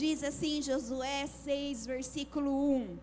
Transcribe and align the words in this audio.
Diz 0.00 0.24
assim 0.24 0.62
Josué 0.62 1.26
6, 1.44 1.84
versículo 1.84 2.74
1. 2.74 2.96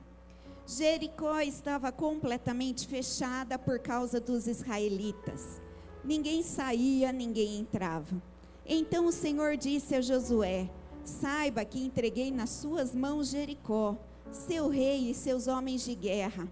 Jericó 0.65 1.39
estava 1.41 1.91
completamente 1.91 2.87
fechada 2.87 3.59
por 3.59 3.77
causa 3.77 4.19
dos 4.19 4.47
israelitas. 4.47 5.61
Ninguém 6.03 6.41
saía, 6.41 7.11
ninguém 7.11 7.59
entrava. 7.59 8.19
Então 8.65 9.05
o 9.05 9.11
Senhor 9.11 9.55
disse 9.57 9.93
a 9.93 10.01
Josué: 10.01 10.71
Saiba 11.05 11.63
que 11.63 11.85
entreguei 11.85 12.31
nas 12.31 12.49
suas 12.49 12.95
mãos 12.95 13.27
Jericó, 13.27 13.95
seu 14.31 14.67
rei 14.67 15.11
e 15.11 15.13
seus 15.13 15.45
homens 15.45 15.85
de 15.85 15.93
guerra. 15.93 16.47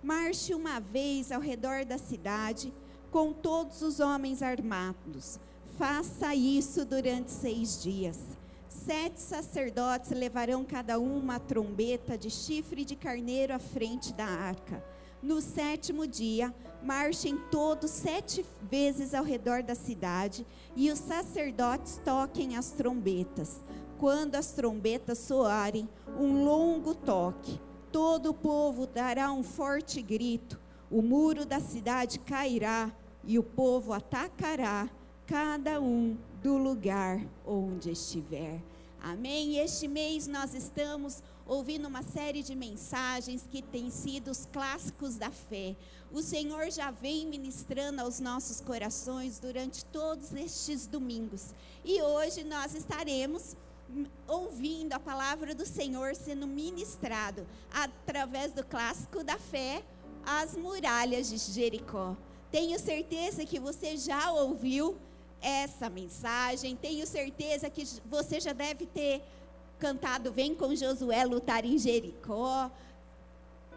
Marche 0.00 0.54
uma 0.54 0.78
vez 0.78 1.32
ao 1.32 1.40
redor 1.40 1.84
da 1.84 1.98
cidade 1.98 2.72
com 3.10 3.32
todos 3.32 3.82
os 3.82 3.98
homens 3.98 4.42
armados. 4.42 5.40
Faça 5.76 6.36
isso 6.36 6.84
durante 6.84 7.32
seis 7.32 7.82
dias. 7.82 8.37
Sete 8.84 9.20
sacerdotes 9.20 10.10
levarão 10.10 10.64
cada 10.64 10.98
um 10.98 11.18
uma 11.18 11.40
trombeta 11.40 12.16
de 12.16 12.30
chifre 12.30 12.84
de 12.84 12.94
carneiro 12.94 13.52
à 13.52 13.58
frente 13.58 14.14
da 14.14 14.24
arca. 14.24 14.82
No 15.20 15.40
sétimo 15.40 16.06
dia, 16.06 16.54
marchem 16.82 17.36
todos 17.50 17.90
sete 17.90 18.46
vezes 18.70 19.14
ao 19.14 19.24
redor 19.24 19.62
da 19.62 19.74
cidade 19.74 20.46
e 20.76 20.90
os 20.92 20.98
sacerdotes 21.00 22.00
toquem 22.04 22.56
as 22.56 22.70
trombetas. 22.70 23.60
Quando 23.98 24.36
as 24.36 24.52
trombetas 24.52 25.18
soarem, 25.18 25.88
um 26.18 26.44
longo 26.44 26.94
toque, 26.94 27.60
todo 27.90 28.30
o 28.30 28.34
povo 28.34 28.86
dará 28.86 29.32
um 29.32 29.42
forte 29.42 30.00
grito, 30.00 30.58
o 30.88 31.02
muro 31.02 31.44
da 31.44 31.58
cidade 31.58 32.20
cairá 32.20 32.92
e 33.24 33.38
o 33.38 33.42
povo 33.42 33.92
atacará 33.92 34.88
cada 35.26 35.80
um 35.80 36.16
do 36.42 36.56
lugar 36.56 37.20
onde 37.44 37.90
estiver. 37.90 38.62
Amém? 39.00 39.58
Este 39.58 39.86
mês 39.86 40.26
nós 40.26 40.54
estamos 40.54 41.22
ouvindo 41.46 41.86
uma 41.86 42.02
série 42.02 42.42
de 42.42 42.54
mensagens 42.54 43.46
que 43.50 43.62
têm 43.62 43.90
sido 43.90 44.30
os 44.30 44.46
clássicos 44.46 45.16
da 45.16 45.30
fé. 45.30 45.76
O 46.12 46.20
Senhor 46.20 46.70
já 46.70 46.90
vem 46.90 47.26
ministrando 47.26 48.02
aos 48.02 48.20
nossos 48.20 48.60
corações 48.60 49.38
durante 49.38 49.84
todos 49.86 50.32
estes 50.32 50.86
domingos. 50.86 51.54
E 51.84 52.02
hoje 52.02 52.44
nós 52.44 52.74
estaremos 52.74 53.56
ouvindo 54.26 54.92
a 54.92 55.00
palavra 55.00 55.54
do 55.54 55.64
Senhor 55.64 56.14
sendo 56.14 56.46
ministrado 56.46 57.46
através 57.72 58.52
do 58.52 58.64
clássico 58.64 59.24
da 59.24 59.38
fé, 59.38 59.82
as 60.24 60.56
muralhas 60.56 61.30
de 61.30 61.38
Jericó. 61.38 62.16
Tenho 62.50 62.78
certeza 62.78 63.44
que 63.44 63.58
você 63.58 63.96
já 63.96 64.30
ouviu 64.32 64.96
essa 65.40 65.88
mensagem. 65.88 66.76
Tenho 66.76 67.06
certeza 67.06 67.70
que 67.70 67.84
você 68.06 68.40
já 68.40 68.52
deve 68.52 68.86
ter 68.86 69.22
cantado 69.78 70.32
Vem 70.32 70.54
com 70.54 70.74
Josué 70.74 71.24
lutar 71.24 71.64
em 71.64 71.78
Jericó. 71.78 72.70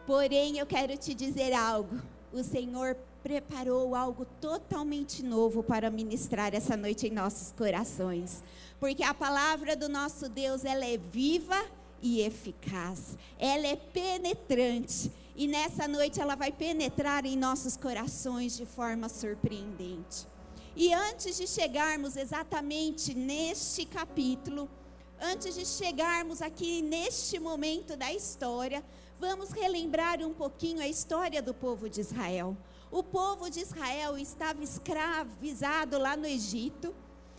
Porém, 0.06 0.58
eu 0.58 0.66
quero 0.66 0.98
te 0.98 1.14
dizer 1.14 1.54
algo. 1.54 2.02
O 2.34 2.44
Senhor 2.44 2.98
preparou 3.22 3.96
algo 3.96 4.26
totalmente 4.40 5.24
novo 5.24 5.62
para 5.62 5.92
ministrar 5.92 6.54
essa 6.56 6.76
noite 6.76 7.08
em 7.08 7.12
nossos 7.12 7.52
corações. 7.52 8.44
Porque 8.80 9.04
a 9.04 9.14
palavra 9.14 9.76
do 9.76 9.88
nosso 9.88 10.28
Deus, 10.28 10.66
ela 10.66 10.86
é 10.86 10.98
viva 10.98 11.64
e 12.02 12.22
eficaz. 12.22 13.16
Ela 13.38 13.68
é 13.68 13.76
penetrante. 13.76 15.12
E 15.36 15.48
nessa 15.48 15.88
noite 15.88 16.20
ela 16.20 16.36
vai 16.36 16.52
penetrar 16.52 17.26
em 17.26 17.38
nossos 17.38 17.78
corações 17.78 18.58
de 18.58 18.66
forma 18.66 19.08
surpreendente. 19.08 20.28
E 20.76 20.94
antes 20.94 21.38
de 21.38 21.48
chegarmos 21.48 22.16
exatamente 22.16 23.14
neste 23.14 23.86
capítulo, 23.86 24.70
antes 25.20 25.56
de 25.56 25.66
chegarmos 25.66 26.42
aqui 26.42 26.82
neste 26.82 27.40
momento 27.40 27.98
da 27.98 28.12
história, 28.14 28.84
vamos 29.20 29.52
relembrar 29.52 30.22
um 30.22 30.34
pouquinho 30.34 30.82
a 30.82 30.88
história 30.88 31.42
do 31.42 31.54
povo 31.54 31.90
de 31.90 32.00
Israel. 32.00 32.56
O 32.90 33.04
povo 33.04 33.50
de 33.50 33.60
Israel 33.60 34.18
estava 34.18 34.64
escravizado 34.64 35.98
lá 35.98 36.16
no 36.16 36.26
Egito. 36.26 36.96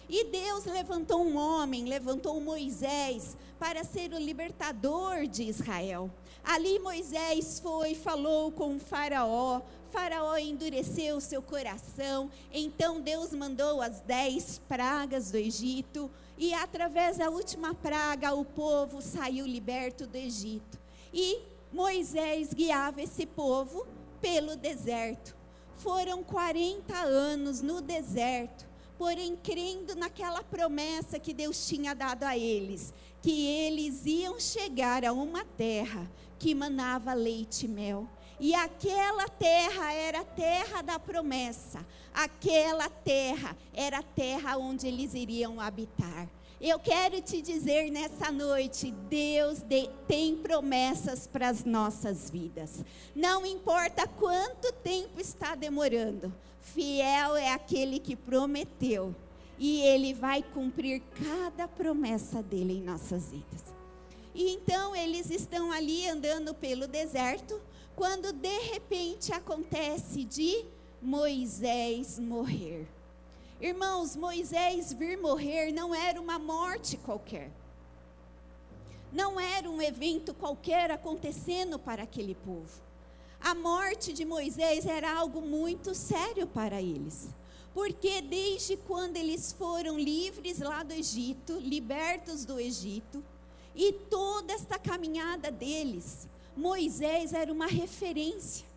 E 0.09 0.25
Deus 0.25 0.67
levantou 0.67 1.25
um 1.25 1.37
homem, 1.37 1.87
levantou 1.87 2.39
Moisés, 2.39 3.37
para 3.59 3.83
ser 3.83 4.13
o 4.13 4.19
libertador 4.19 5.27
de 5.27 5.45
Israel. 5.45 6.11
Ali 6.45 6.79
Moisés 6.79 7.61
foi, 7.61 7.95
falou 7.95 8.51
com 8.51 8.79
Faraó. 8.79 9.61
Faraó 9.91 10.37
endureceu 10.37 11.21
seu 11.21 11.41
coração. 11.41 12.31
Então 12.53 13.01
Deus 13.01 13.33
mandou 13.33 13.81
as 13.81 14.01
dez 14.01 14.61
pragas 14.69 15.31
do 15.31 15.37
Egito. 15.37 16.11
E 16.37 16.53
através 16.53 17.19
da 17.19 17.31
última 17.31 17.75
praga, 17.75 18.35
o 18.35 18.45
povo 18.45 19.01
saiu 19.01 19.47
liberto 19.47 20.07
do 20.07 20.17
Egito. 20.17 20.79
E 21.15 21.41
Moisés 21.73 22.53
guiava 22.53 23.03
esse 23.03 23.25
povo 23.25 23.87
pelo 24.21 24.57
deserto. 24.57 25.37
Foram 25.77 26.23
40 26.23 26.95
anos 26.95 27.63
no 27.63 27.81
deserto 27.81 28.73
porém 29.03 29.35
crendo 29.35 29.97
naquela 29.97 30.45
promessa 30.45 31.19
que 31.19 31.35
Deus 31.35 31.67
tinha 31.67 31.93
dado 31.93 32.23
a 32.23 32.39
eles, 32.39 32.95
que 33.21 33.49
eles 33.49 34.07
iam 34.07 34.39
chegar 34.39 35.05
a 35.05 35.13
uma 35.13 35.45
terra 35.45 36.09
que 36.43 36.57
manava 36.57 37.15
leite 37.15 37.67
e 37.67 37.69
mel. 37.69 38.09
E 38.41 38.53
aquela 38.53 39.29
terra 39.29 39.93
era 39.93 40.23
a 40.23 40.25
terra 40.25 40.83
da 40.83 40.99
promessa. 40.99 41.87
Aquela 42.13 42.91
terra 42.91 43.57
era 43.73 43.99
a 43.99 44.03
terra 44.03 44.57
onde 44.57 44.89
eles 44.89 45.15
iriam 45.15 45.61
habitar. 45.61 46.29
Eu 46.61 46.81
quero 46.81 47.21
te 47.23 47.41
dizer 47.41 47.93
nessa 47.93 48.33
noite: 48.33 48.91
Deus 49.09 49.61
de, 49.61 49.89
tem 50.09 50.37
promessas 50.37 51.29
para 51.29 51.49
as 51.49 51.65
nossas 51.65 52.29
vidas. 52.29 52.85
Não 53.15 53.47
importa 53.47 54.09
quanto 54.09 54.73
tempo 54.73 55.21
está 55.21 55.55
demorando, 55.55 56.35
fiel 56.61 57.37
é 57.37 57.53
aquele 57.53 58.01
que 58.01 58.17
prometeu. 58.17 59.15
E 59.61 59.81
ele 59.83 60.13
vai 60.13 60.43
cumprir 60.43 61.03
cada 61.25 61.69
promessa 61.69 62.43
dele 62.43 62.79
em 62.79 62.83
nossas 62.83 63.31
vidas. 63.31 63.72
E 64.35 64.51
então 64.51 64.97
eles 64.97 65.31
estão 65.31 65.71
ali 65.71 66.09
andando 66.09 66.55
pelo 66.55 66.87
deserto, 66.87 67.61
quando 67.95 68.33
de 68.33 68.59
repente 68.71 69.33
acontece 69.33 70.25
de 70.25 70.65
Moisés 71.01 72.19
morrer. 72.19 72.87
Irmãos, 73.61 74.17
Moisés 74.17 74.93
vir 74.93 75.17
morrer 75.19 75.73
não 75.73 75.95
era 75.95 76.21
uma 76.21 76.39
morte 76.39 76.97
qualquer. 76.97 77.51
Não 79.13 79.39
era 79.39 79.71
um 79.71 79.81
evento 79.83 80.33
qualquer 80.33 80.91
acontecendo 80.91 81.79
para 81.79 82.03
aquele 82.03 82.35
povo. 82.35 82.81
A 83.41 83.55
morte 83.55 84.13
de 84.13 84.25
Moisés 84.25 84.87
era 84.87 85.13
algo 85.13 85.43
muito 85.43 85.95
sério 85.95 86.47
para 86.47 86.81
eles. 86.81 87.29
Porque 87.75 88.21
desde 88.23 88.77
quando 88.77 89.17
eles 89.17 89.53
foram 89.53 89.99
livres 89.99 90.59
lá 90.59 90.83
do 90.83 90.93
Egito, 90.93 91.59
libertos 91.59 92.45
do 92.45 92.59
Egito, 92.59 93.23
e 93.75 93.93
toda 93.93 94.53
esta 94.53 94.79
caminhada 94.79 95.51
deles, 95.51 96.27
Moisés 96.57 97.33
era 97.33 97.53
uma 97.53 97.67
referência 97.67 98.73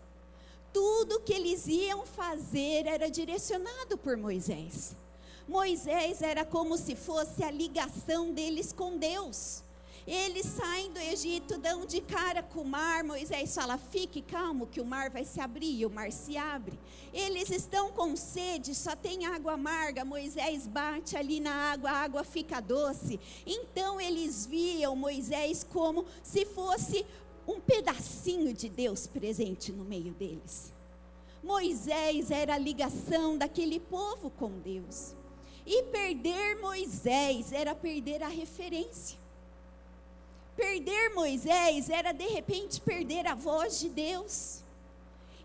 tudo 0.75 1.22
que 1.22 1.31
eles 1.31 1.67
iam 1.67 2.06
fazer 2.06 2.85
era 2.85 3.09
direcionado 3.09 3.97
por 3.97 4.17
Moisés. 4.17 4.94
Moisés 5.47 6.22
era 6.22 6.44
como 6.44 6.78
se 6.78 6.97
fosse 6.97 7.45
a 7.45 7.50
ligação 7.50 8.34
deles 8.34 8.73
com 8.73 8.97
Deus. 8.97 9.63
Eles 10.07 10.45
saem 10.45 10.91
do 10.91 10.99
Egito, 10.99 11.57
dão 11.57 11.83
de 11.83 11.99
cara 11.99 12.43
com 12.43 12.61
o 12.61 12.66
mar. 12.66 13.03
Moisés 13.03 13.55
fala: 13.55 13.77
fique 13.77 14.21
calmo, 14.21 14.67
que 14.67 14.79
o 14.79 14.85
mar 14.85 15.09
vai 15.09 15.25
se 15.25 15.41
abrir. 15.41 15.79
E 15.79 15.85
o 15.85 15.89
mar 15.89 16.11
se 16.11 16.38
abre. 16.38 16.77
Eles 17.11 17.49
estão 17.49 17.91
com 17.91 18.16
sede, 18.16 18.75
só 18.75 18.95
tem 18.95 19.25
água 19.25 19.53
amarga. 19.53 20.05
Moisés 20.05 20.67
bate 20.67 21.17
ali 21.17 21.39
na 21.39 21.53
água, 21.53 21.89
a 21.89 22.03
água 22.03 22.23
fica 22.23 22.59
doce. 22.59 23.19
Então 23.47 23.99
eles 23.99 24.45
viam 24.45 24.95
Moisés 24.95 25.63
como 25.63 26.05
se 26.22 26.46
fosse 26.46 27.03
um 27.47 27.59
pedacinho 27.59 28.53
de 28.53 28.69
Deus 28.69 29.08
presente 29.08 29.72
no 29.72 29.84
meio 29.84 30.13
deles. 30.13 30.72
Moisés 31.43 32.29
era 32.29 32.55
a 32.55 32.59
ligação 32.59 33.37
daquele 33.37 33.79
povo 33.79 34.29
com 34.29 34.59
Deus. 34.59 35.16
E 35.66 35.84
perder 35.84 36.59
Moisés 36.61 37.51
era 37.51 37.73
perder 37.73 38.22
a 38.22 38.28
referência. 38.28 39.24
Perder 40.55 41.13
Moisés 41.13 41.90
era 41.90 42.13
de 42.13 42.28
repente 42.28 42.79
perder 42.79 43.28
a 43.28 43.35
voz 43.35 43.79
de 43.79 43.90
Deus. 43.90 44.61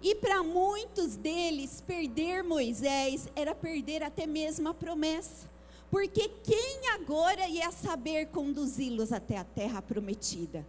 E 0.03 0.15
para 0.15 0.43
muitos 0.43 1.17
deles, 1.17 1.83
perder 1.87 2.43
Moisés 2.43 3.29
era 3.35 3.55
perder 3.55 4.03
até 4.03 4.27
mesmo 4.27 4.69
a 4.69 4.75
promessa. 4.75 5.51
Porque 5.91 6.29
quem 6.43 6.89
agora 6.95 7.49
ia 7.49 7.71
saber 7.73 8.29
conduzi-los 8.29 9.13
até 9.13 9.37
a 9.37 9.45
terra 9.45 9.83
prometida? 9.83 10.65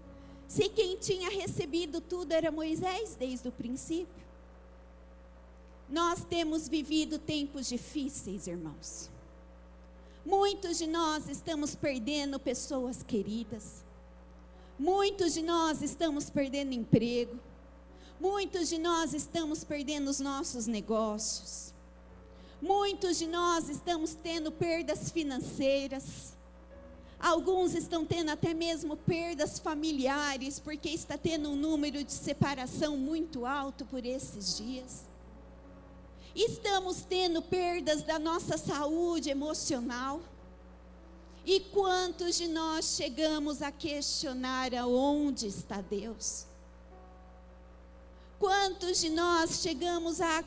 Se 0.47 0.67
quem 0.67 0.97
tinha 0.97 1.29
recebido 1.29 2.01
tudo 2.01 2.33
era 2.33 2.51
Moisés 2.51 3.15
desde 3.15 3.47
o 3.47 3.51
princípio. 3.51 4.21
Nós 5.87 6.25
temos 6.25 6.67
vivido 6.67 7.19
tempos 7.19 7.67
difíceis, 7.67 8.47
irmãos. 8.47 9.09
Muitos 10.25 10.77
de 10.77 10.87
nós 10.87 11.29
estamos 11.29 11.75
perdendo 11.75 12.39
pessoas 12.39 13.03
queridas. 13.03 13.83
Muitos 14.81 15.35
de 15.35 15.43
nós 15.43 15.83
estamos 15.83 16.31
perdendo 16.31 16.73
emprego. 16.73 17.39
Muitos 18.19 18.67
de 18.67 18.79
nós 18.79 19.13
estamos 19.13 19.63
perdendo 19.63 20.09
os 20.09 20.19
nossos 20.19 20.65
negócios. 20.65 21.71
Muitos 22.59 23.19
de 23.19 23.27
nós 23.27 23.69
estamos 23.69 24.15
tendo 24.15 24.51
perdas 24.51 25.11
financeiras. 25.11 26.35
Alguns 27.19 27.75
estão 27.75 28.03
tendo 28.03 28.31
até 28.31 28.55
mesmo 28.55 28.97
perdas 28.97 29.59
familiares, 29.59 30.57
porque 30.57 30.89
está 30.89 31.15
tendo 31.15 31.51
um 31.51 31.55
número 31.55 32.03
de 32.03 32.11
separação 32.11 32.97
muito 32.97 33.45
alto 33.45 33.85
por 33.85 34.03
esses 34.03 34.57
dias. 34.57 35.07
Estamos 36.35 37.05
tendo 37.07 37.39
perdas 37.43 38.01
da 38.01 38.17
nossa 38.17 38.57
saúde 38.57 39.29
emocional. 39.29 40.19
E 41.45 41.59
quantos 41.59 42.35
de 42.35 42.47
nós 42.47 42.95
chegamos 42.95 43.61
a 43.61 43.71
questionar 43.71 44.73
aonde 44.75 45.47
está 45.47 45.81
Deus? 45.81 46.45
Quantos 48.37 48.99
de 49.01 49.09
nós 49.09 49.61
chegamos 49.61 50.21
a 50.21 50.43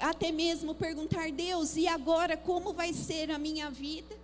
até 0.00 0.30
mesmo 0.30 0.74
perguntar 0.74 1.30
Deus, 1.32 1.76
e 1.76 1.88
agora 1.88 2.36
como 2.36 2.72
vai 2.72 2.92
ser 2.92 3.30
a 3.30 3.38
minha 3.38 3.70
vida? 3.70 4.16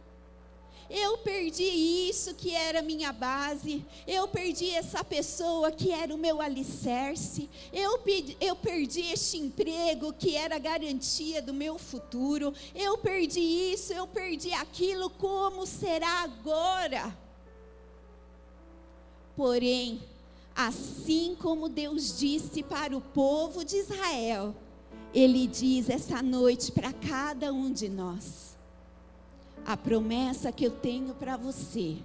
Eu 0.96 1.18
perdi 1.18 1.64
isso 1.64 2.34
que 2.34 2.54
era 2.54 2.80
minha 2.80 3.12
base, 3.12 3.84
eu 4.06 4.28
perdi 4.28 4.70
essa 4.70 5.02
pessoa 5.02 5.72
que 5.72 5.90
era 5.90 6.14
o 6.14 6.18
meu 6.18 6.40
alicerce, 6.40 7.50
eu, 7.72 8.00
eu 8.40 8.54
perdi 8.54 9.00
este 9.00 9.38
emprego 9.38 10.12
que 10.12 10.36
era 10.36 10.54
a 10.54 10.60
garantia 10.60 11.42
do 11.42 11.52
meu 11.52 11.80
futuro, 11.80 12.54
eu 12.76 12.96
perdi 12.96 13.40
isso, 13.40 13.92
eu 13.92 14.06
perdi 14.06 14.52
aquilo, 14.52 15.10
como 15.10 15.66
será 15.66 16.22
agora? 16.22 17.12
Porém, 19.34 20.00
assim 20.54 21.36
como 21.40 21.68
Deus 21.68 22.16
disse 22.16 22.62
para 22.62 22.96
o 22.96 23.00
povo 23.00 23.64
de 23.64 23.78
Israel, 23.78 24.54
Ele 25.12 25.48
diz 25.48 25.90
essa 25.90 26.22
noite 26.22 26.70
para 26.70 26.92
cada 26.92 27.52
um 27.52 27.72
de 27.72 27.88
nós 27.88 28.53
a 29.66 29.76
promessa 29.76 30.52
que 30.52 30.64
eu 30.64 30.70
tenho 30.70 31.14
para 31.14 31.36
você 31.36 31.96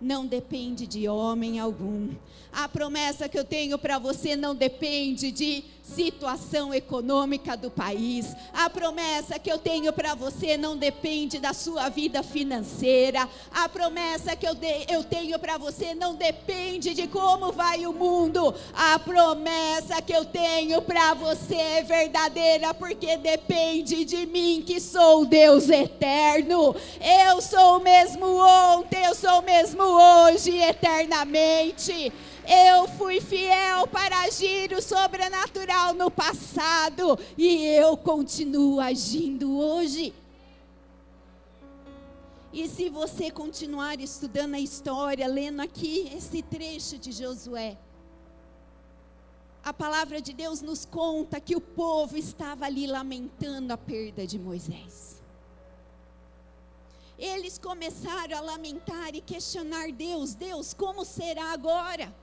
não 0.00 0.26
depende 0.26 0.86
de 0.86 1.08
homem 1.08 1.58
algum. 1.58 2.10
A 2.52 2.68
promessa 2.68 3.28
que 3.28 3.38
eu 3.38 3.44
tenho 3.44 3.78
para 3.78 3.98
você 3.98 4.34
não 4.34 4.54
depende 4.54 5.30
de 5.30 5.62
situação 5.82 6.74
econômica 6.74 7.56
do 7.56 7.70
país. 7.70 8.34
A 8.52 8.68
promessa 8.68 9.38
que 9.38 9.50
eu 9.50 9.58
tenho 9.58 9.92
para 9.92 10.14
você 10.14 10.56
não 10.56 10.76
depende 10.76 11.38
da 11.38 11.52
sua 11.52 11.88
vida 11.88 12.22
financeira. 12.22 13.28
A 13.52 13.68
promessa 13.68 14.34
que 14.34 14.46
eu, 14.46 14.54
de, 14.54 14.86
eu 14.88 15.04
tenho 15.04 15.38
para 15.38 15.58
você 15.58 15.94
não 15.94 16.14
depende 16.14 16.92
de 16.92 17.06
como 17.06 17.52
vai 17.52 17.86
o 17.86 17.92
mundo. 17.92 18.54
A 18.74 18.98
promessa 18.98 20.02
que 20.02 20.12
eu 20.12 20.24
tenho 20.24 20.82
para 20.82 21.14
você 21.14 21.54
é 21.54 21.82
verdadeira 21.82 22.74
porque 22.74 23.16
depende 23.16 24.04
de 24.04 24.26
mim, 24.26 24.64
que 24.66 24.80
sou 24.80 25.24
Deus 25.24 25.68
eterno. 25.68 26.74
Eu 27.00 27.40
sou 27.40 27.78
o 27.78 27.82
mesmo 27.82 28.26
ontem, 28.26 29.04
eu 29.04 29.14
sou 29.14 29.38
o 29.38 29.42
eternamente. 30.50 32.12
Eu 32.46 32.86
fui 32.88 33.20
fiel 33.20 33.86
para 33.88 34.20
agir 34.20 34.72
o 34.72 34.82
sobrenatural 34.82 35.94
no 35.94 36.10
passado 36.10 37.18
e 37.36 37.66
eu 37.66 37.96
continuo 37.96 38.80
agindo 38.80 39.58
hoje. 39.58 40.14
E 42.52 42.68
se 42.68 42.88
você 42.88 43.30
continuar 43.30 44.00
estudando 44.00 44.54
a 44.54 44.60
história, 44.60 45.26
lendo 45.26 45.60
aqui 45.60 46.10
esse 46.16 46.42
trecho 46.42 46.96
de 46.96 47.12
Josué, 47.12 47.76
a 49.62 49.72
palavra 49.72 50.22
de 50.22 50.32
Deus 50.32 50.62
nos 50.62 50.84
conta 50.84 51.40
que 51.40 51.56
o 51.56 51.60
povo 51.60 52.16
estava 52.16 52.66
ali 52.66 52.86
lamentando 52.86 53.72
a 53.72 53.76
perda 53.76 54.24
de 54.26 54.38
Moisés. 54.38 55.15
Eles 57.18 57.58
começaram 57.58 58.36
a 58.36 58.40
lamentar 58.40 59.14
e 59.14 59.20
questionar 59.20 59.90
Deus: 59.90 60.34
Deus, 60.34 60.74
como 60.74 61.04
será 61.04 61.52
agora? 61.52 62.14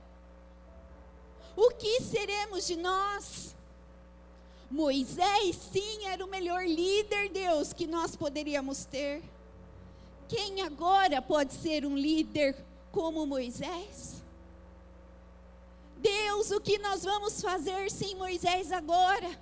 O 1.56 1.72
que 1.72 2.02
seremos 2.02 2.68
de 2.68 2.76
nós? 2.76 3.56
Moisés, 4.70 5.56
sim, 5.72 6.06
era 6.08 6.26
o 6.26 6.28
melhor 6.28 6.66
líder, 6.66 7.30
Deus, 7.30 7.74
que 7.74 7.86
nós 7.86 8.16
poderíamos 8.16 8.86
ter. 8.86 9.22
Quem 10.28 10.62
agora 10.62 11.22
pode 11.22 11.54
ser 11.54 11.86
um 11.86 11.96
líder 11.96 12.56
como 12.92 13.26
Moisés? 13.26 14.24
Deus, 15.98 16.52
o 16.52 16.60
que 16.60 16.80
nós 16.80 17.04
vamos 17.04 17.40
fazer 17.40 17.90
sem 17.92 18.16
Moisés 18.16 18.72
agora? 18.72 19.40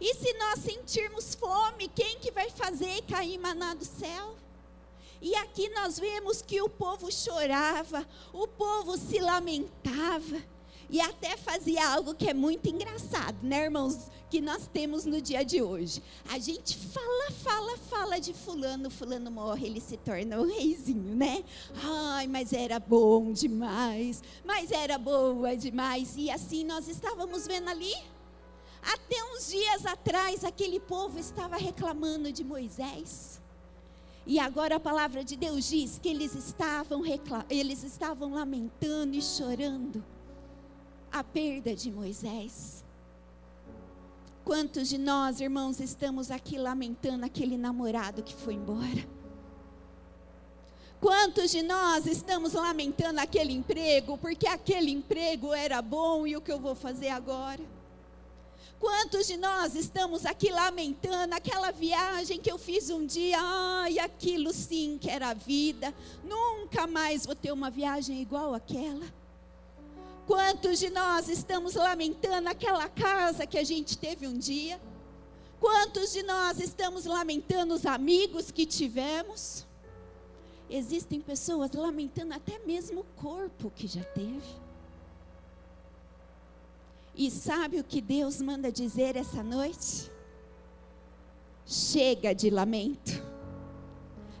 E 0.00 0.14
se 0.14 0.32
nós 0.34 0.60
sentirmos 0.60 1.34
fome, 1.34 1.88
quem 1.88 2.18
que 2.18 2.30
vai 2.30 2.50
fazer 2.50 3.02
cair 3.02 3.38
maná 3.38 3.74
do 3.74 3.84
céu? 3.84 4.36
E 5.20 5.34
aqui 5.36 5.68
nós 5.70 5.98
vemos 5.98 6.42
que 6.42 6.60
o 6.60 6.68
povo 6.68 7.10
chorava, 7.10 8.06
o 8.32 8.46
povo 8.46 8.96
se 8.96 9.18
lamentava. 9.20 10.42
E 10.88 11.00
até 11.00 11.36
fazia 11.36 11.88
algo 11.88 12.14
que 12.14 12.28
é 12.28 12.34
muito 12.34 12.68
engraçado, 12.68 13.36
né, 13.42 13.64
irmãos? 13.64 14.08
Que 14.30 14.40
nós 14.40 14.68
temos 14.72 15.04
no 15.04 15.20
dia 15.20 15.44
de 15.44 15.60
hoje. 15.60 16.00
A 16.28 16.38
gente 16.38 16.76
fala, 16.76 17.30
fala, 17.42 17.76
fala 17.78 18.18
de 18.20 18.32
fulano, 18.32 18.88
fulano 18.88 19.30
morre, 19.30 19.66
ele 19.66 19.80
se 19.80 19.96
torna 19.96 20.38
o 20.38 20.46
reizinho, 20.46 21.16
né? 21.16 21.42
Ai, 21.82 22.28
mas 22.28 22.52
era 22.52 22.78
bom 22.78 23.32
demais, 23.32 24.22
mas 24.44 24.70
era 24.70 24.96
boa 24.96 25.56
demais. 25.56 26.14
E 26.16 26.30
assim 26.30 26.62
nós 26.64 26.86
estávamos 26.86 27.46
vendo 27.46 27.68
ali. 27.68 27.94
Até 28.82 29.16
uns 29.32 29.48
dias 29.48 29.84
atrás, 29.84 30.44
aquele 30.44 30.78
povo 30.78 31.18
estava 31.18 31.56
reclamando 31.56 32.30
de 32.30 32.44
Moisés. 32.44 33.35
E 34.26 34.40
agora 34.40 34.76
a 34.76 34.80
palavra 34.80 35.22
de 35.22 35.36
Deus 35.36 35.68
diz 35.68 36.00
que 36.02 36.08
eles 36.08 36.34
estavam, 36.34 37.02
eles 37.48 37.84
estavam 37.84 38.34
lamentando 38.34 39.14
e 39.14 39.22
chorando 39.22 40.04
a 41.12 41.22
perda 41.22 41.74
de 41.76 41.92
Moisés. 41.92 42.84
Quantos 44.44 44.88
de 44.88 44.98
nós, 44.98 45.40
irmãos, 45.40 45.78
estamos 45.78 46.30
aqui 46.30 46.58
lamentando 46.58 47.24
aquele 47.24 47.56
namorado 47.56 48.22
que 48.22 48.34
foi 48.34 48.54
embora? 48.54 49.06
Quantos 51.00 51.52
de 51.52 51.62
nós 51.62 52.06
estamos 52.06 52.54
lamentando 52.54 53.20
aquele 53.20 53.52
emprego, 53.52 54.18
porque 54.18 54.48
aquele 54.48 54.90
emprego 54.90 55.54
era 55.54 55.80
bom 55.80 56.26
e 56.26 56.36
o 56.36 56.40
que 56.40 56.50
eu 56.50 56.58
vou 56.58 56.74
fazer 56.74 57.10
agora? 57.10 57.62
Quantos 58.78 59.26
de 59.26 59.36
nós 59.36 59.74
estamos 59.74 60.26
aqui 60.26 60.50
lamentando 60.50 61.34
aquela 61.34 61.70
viagem 61.70 62.38
que 62.38 62.50
eu 62.50 62.58
fiz 62.58 62.90
um 62.90 63.06
dia? 63.06 63.38
Ai, 63.40 63.98
aquilo 63.98 64.52
sim 64.52 64.98
que 65.00 65.08
era 65.08 65.28
a 65.28 65.34
vida. 65.34 65.94
Nunca 66.22 66.86
mais 66.86 67.24
vou 67.24 67.34
ter 67.34 67.52
uma 67.52 67.70
viagem 67.70 68.20
igual 68.20 68.54
aquela. 68.54 69.06
Quantos 70.26 70.78
de 70.78 70.90
nós 70.90 71.28
estamos 71.28 71.74
lamentando 71.74 72.48
aquela 72.48 72.88
casa 72.88 73.46
que 73.46 73.58
a 73.58 73.64
gente 73.64 73.96
teve 73.96 74.26
um 74.26 74.36
dia? 74.36 74.80
Quantos 75.58 76.12
de 76.12 76.22
nós 76.22 76.60
estamos 76.60 77.06
lamentando 77.06 77.74
os 77.74 77.86
amigos 77.86 78.50
que 78.50 78.66
tivemos? 78.66 79.64
Existem 80.68 81.20
pessoas 81.20 81.72
lamentando 81.72 82.34
até 82.34 82.58
mesmo 82.58 83.00
o 83.00 83.04
corpo 83.20 83.70
que 83.70 83.86
já 83.86 84.02
teve. 84.02 84.65
E 87.16 87.30
sabe 87.30 87.80
o 87.80 87.84
que 87.84 88.02
Deus 88.02 88.42
manda 88.42 88.70
dizer 88.70 89.16
essa 89.16 89.42
noite? 89.42 90.12
Chega 91.64 92.34
de 92.34 92.50
lamento. 92.50 93.24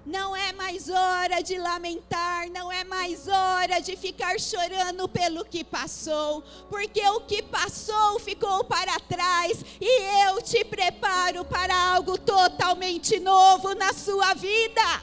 Não 0.04 0.36
é 0.36 0.52
mais 0.52 0.88
hora 0.88 1.40
de 1.40 1.58
lamentar, 1.58 2.48
não 2.50 2.70
é 2.70 2.84
mais 2.84 3.26
hora 3.26 3.80
de 3.80 3.96
ficar 3.96 4.38
chorando 4.38 5.08
pelo 5.08 5.44
que 5.44 5.64
passou, 5.64 6.44
porque 6.68 7.00
o 7.08 7.22
que 7.22 7.42
passou 7.42 8.20
ficou 8.20 8.62
para 8.62 9.00
trás 9.00 9.64
e 9.80 10.28
eu 10.28 10.40
te 10.42 10.64
preparo 10.64 11.44
para 11.46 11.74
algo 11.94 12.16
totalmente 12.18 13.18
novo 13.18 13.74
na 13.74 13.92
sua 13.94 14.34
vida. 14.34 15.02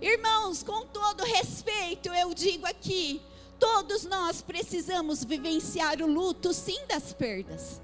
Irmãos, 0.00 0.62
com 0.62 0.86
todo 0.86 1.24
respeito, 1.24 2.08
eu 2.14 2.32
digo 2.32 2.66
aqui, 2.66 3.20
todos 3.64 4.04
nós 4.04 4.42
precisamos 4.42 5.24
vivenciar 5.24 6.02
o 6.02 6.06
luto 6.06 6.52
sim 6.52 6.84
das 6.86 7.14
perdas. 7.14 7.80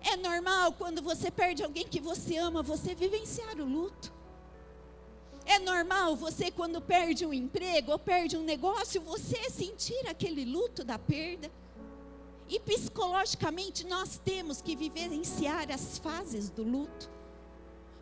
É 0.00 0.16
normal 0.16 0.72
quando 0.72 1.02
você 1.02 1.30
perde 1.30 1.62
alguém 1.62 1.86
que 1.86 2.00
você 2.00 2.38
ama, 2.38 2.62
você 2.62 2.94
vivenciar 2.94 3.60
o 3.60 3.66
luto. 3.66 4.10
É 5.44 5.58
normal 5.58 6.16
você, 6.16 6.50
quando 6.50 6.80
perde 6.80 7.26
um 7.26 7.34
emprego 7.34 7.92
ou 7.92 7.98
perde 7.98 8.38
um 8.38 8.42
negócio, 8.42 9.02
você 9.02 9.50
sentir 9.50 10.08
aquele 10.08 10.46
luto 10.46 10.82
da 10.82 10.98
perda. 10.98 11.50
E 12.48 12.58
psicologicamente 12.58 13.86
nós 13.86 14.18
temos 14.24 14.62
que 14.62 14.74
vivenciar 14.74 15.70
as 15.70 15.98
fases 15.98 16.48
do 16.48 16.62
luto. 16.62 17.10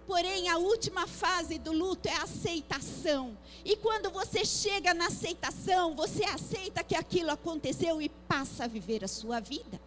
Porém, 0.08 0.48
a 0.48 0.56
última 0.56 1.06
fase 1.06 1.58
do 1.58 1.70
luto 1.70 2.08
é 2.08 2.12
a 2.14 2.22
aceitação. 2.22 3.36
E 3.62 3.76
quando 3.76 4.10
você 4.10 4.42
chega 4.42 4.94
na 4.94 5.08
aceitação, 5.08 5.94
você 5.94 6.24
aceita 6.24 6.82
que 6.82 6.94
aquilo 6.94 7.30
aconteceu 7.30 8.00
e 8.00 8.08
passa 8.08 8.64
a 8.64 8.66
viver 8.66 9.04
a 9.04 9.08
sua 9.08 9.38
vida. 9.38 9.78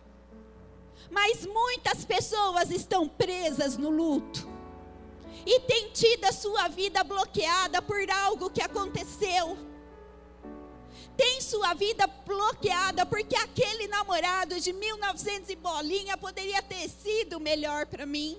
Mas 1.10 1.44
muitas 1.44 2.06
pessoas 2.06 2.70
estão 2.70 3.10
presas 3.10 3.78
no 3.78 3.90
luto 3.90 4.48
e 5.44 5.60
têm 5.62 5.90
tido 5.90 6.26
a 6.26 6.32
sua 6.32 6.68
vida 6.68 7.04
bloqueada 7.04 7.82
por 7.82 8.08
algo 8.12 8.52
que 8.52 8.62
aconteceu. 8.62 9.58
Tem 11.18 11.42
sua 11.42 11.74
vida 11.74 12.06
bloqueada 12.06 13.08
porque 13.08 13.36
aquele 13.36 13.88
namorado 13.88 14.60
de 14.60 14.72
1900 14.72 15.50
e 15.50 15.56
bolinha 15.56 16.16
poderia 16.16 16.62
ter 16.62 16.88
sido 16.88 17.40
melhor 17.40 17.88
para 17.88 18.06
mim. 18.06 18.38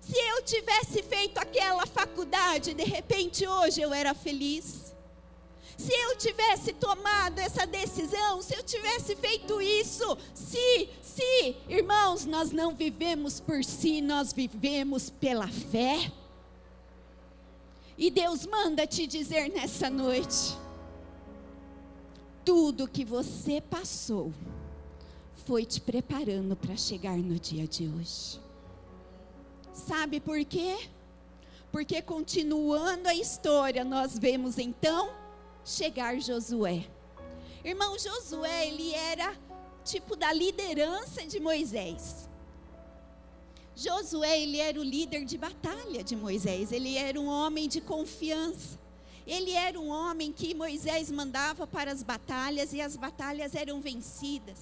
Se 0.00 0.16
eu 0.16 0.42
tivesse 0.42 1.02
feito 1.02 1.38
aquela 1.38 1.86
faculdade, 1.86 2.74
de 2.74 2.84
repente 2.84 3.46
hoje 3.46 3.80
eu 3.80 3.92
era 3.92 4.14
feliz. 4.14 4.90
Se 5.76 5.92
eu 5.94 6.16
tivesse 6.16 6.74
tomado 6.74 7.38
essa 7.38 7.66
decisão, 7.66 8.42
se 8.42 8.54
eu 8.54 8.62
tivesse 8.62 9.16
feito 9.16 9.62
isso, 9.62 10.18
se, 10.34 10.90
se, 11.02 11.56
irmãos, 11.68 12.26
nós 12.26 12.50
não 12.50 12.74
vivemos 12.74 13.40
por 13.40 13.64
si, 13.64 14.02
nós 14.02 14.30
vivemos 14.32 15.08
pela 15.08 15.48
fé. 15.48 16.12
E 17.96 18.10
Deus 18.10 18.46
manda 18.46 18.86
te 18.86 19.06
dizer 19.06 19.48
nessa 19.50 19.88
noite: 19.88 20.56
tudo 22.44 22.88
que 22.88 23.04
você 23.04 23.60
passou 23.60 24.32
foi 25.46 25.64
te 25.64 25.80
preparando 25.80 26.56
para 26.56 26.76
chegar 26.76 27.16
no 27.16 27.38
dia 27.38 27.66
de 27.66 27.88
hoje. 27.88 28.49
Sabe 29.72 30.20
por 30.20 30.44
quê? 30.44 30.88
Porque 31.70 32.02
continuando 32.02 33.08
a 33.08 33.14
história, 33.14 33.84
nós 33.84 34.18
vemos 34.18 34.58
então 34.58 35.12
chegar 35.64 36.20
Josué. 36.20 36.86
Irmão, 37.64 37.98
Josué, 37.98 38.66
ele 38.68 38.92
era 38.94 39.36
tipo 39.84 40.16
da 40.16 40.32
liderança 40.32 41.24
de 41.26 41.38
Moisés. 41.38 42.28
Josué, 43.76 44.40
ele 44.40 44.58
era 44.58 44.78
o 44.78 44.82
líder 44.82 45.24
de 45.24 45.38
batalha 45.38 46.02
de 46.02 46.16
Moisés, 46.16 46.72
ele 46.72 46.96
era 46.96 47.18
um 47.20 47.28
homem 47.28 47.68
de 47.68 47.80
confiança. 47.80 48.78
Ele 49.26 49.52
era 49.52 49.78
um 49.78 49.88
homem 49.88 50.32
que 50.32 50.54
Moisés 50.54 51.10
mandava 51.10 51.66
para 51.66 51.92
as 51.92 52.02
batalhas 52.02 52.72
e 52.72 52.80
as 52.80 52.96
batalhas 52.96 53.54
eram 53.54 53.80
vencidas. 53.80 54.58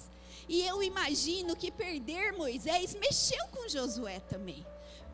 E 0.47 0.61
eu 0.61 0.83
imagino 0.83 1.55
que 1.55 1.71
perder 1.71 2.33
Moisés 2.33 2.95
mexeu 2.95 3.47
com 3.51 3.67
Josué 3.67 4.19
também. 4.19 4.65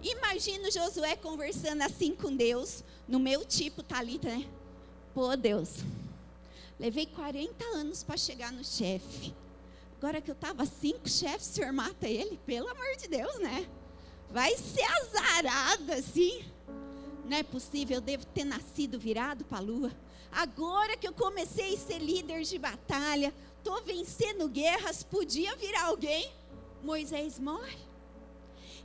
Imagino 0.06 0.70
Josué 0.70 1.16
conversando 1.16 1.82
assim 1.82 2.14
com 2.14 2.36
Deus, 2.36 2.84
no 3.08 3.20
meu 3.20 3.44
tipo 3.44 3.82
talita, 3.82 4.28
né? 4.28 4.48
Pô, 5.16 5.36
Deus, 5.36 5.78
levei 6.80 7.08
40 7.08 7.66
anos 7.74 8.04
para 8.04 8.16
chegar 8.16 8.52
no 8.52 8.64
chefe. 8.64 9.34
Agora 9.98 10.22
que 10.22 10.30
eu 10.30 10.36
estava 10.36 10.64
cinco 10.64 11.10
chefes, 11.10 11.50
o 11.50 11.54
senhor 11.54 11.74
mata 11.74 12.08
ele? 12.08 12.40
Pelo 12.46 12.70
amor 12.70 12.96
de 12.98 13.08
Deus, 13.08 13.40
né? 13.40 13.68
Vai 14.30 14.56
ser 14.58 14.84
azarada, 14.84 15.96
assim. 15.96 16.46
Não 17.28 17.38
é 17.38 17.42
possível, 17.42 17.96
eu 17.96 18.02
devo 18.02 18.28
ter 18.28 18.44
nascido 18.44 19.00
virado 19.00 19.44
para 19.44 19.58
a 19.58 19.62
lua. 19.62 19.92
Agora 20.32 20.96
que 20.98 21.08
eu 21.08 21.14
comecei 21.14 21.74
a 21.74 21.80
ser 21.80 21.98
líder 21.98 22.44
de 22.44 22.60
batalha, 22.60 23.34
estou 23.58 23.82
vencendo 23.82 24.48
guerras, 24.50 25.02
podia 25.02 25.56
virar 25.56 25.86
alguém. 25.86 26.32
Moisés 26.84 27.40
morre. 27.40 27.95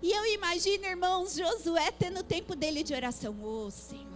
E 0.02 0.10
eu 0.10 0.26
imagino, 0.26 0.86
irmãos, 0.86 1.36
Josué 1.36 1.90
tendo 1.90 2.22
tempo 2.22 2.56
dele 2.56 2.82
de 2.82 2.94
oração. 2.94 3.36
Ô 3.42 3.66
oh, 3.66 3.70
Senhor, 3.70 4.06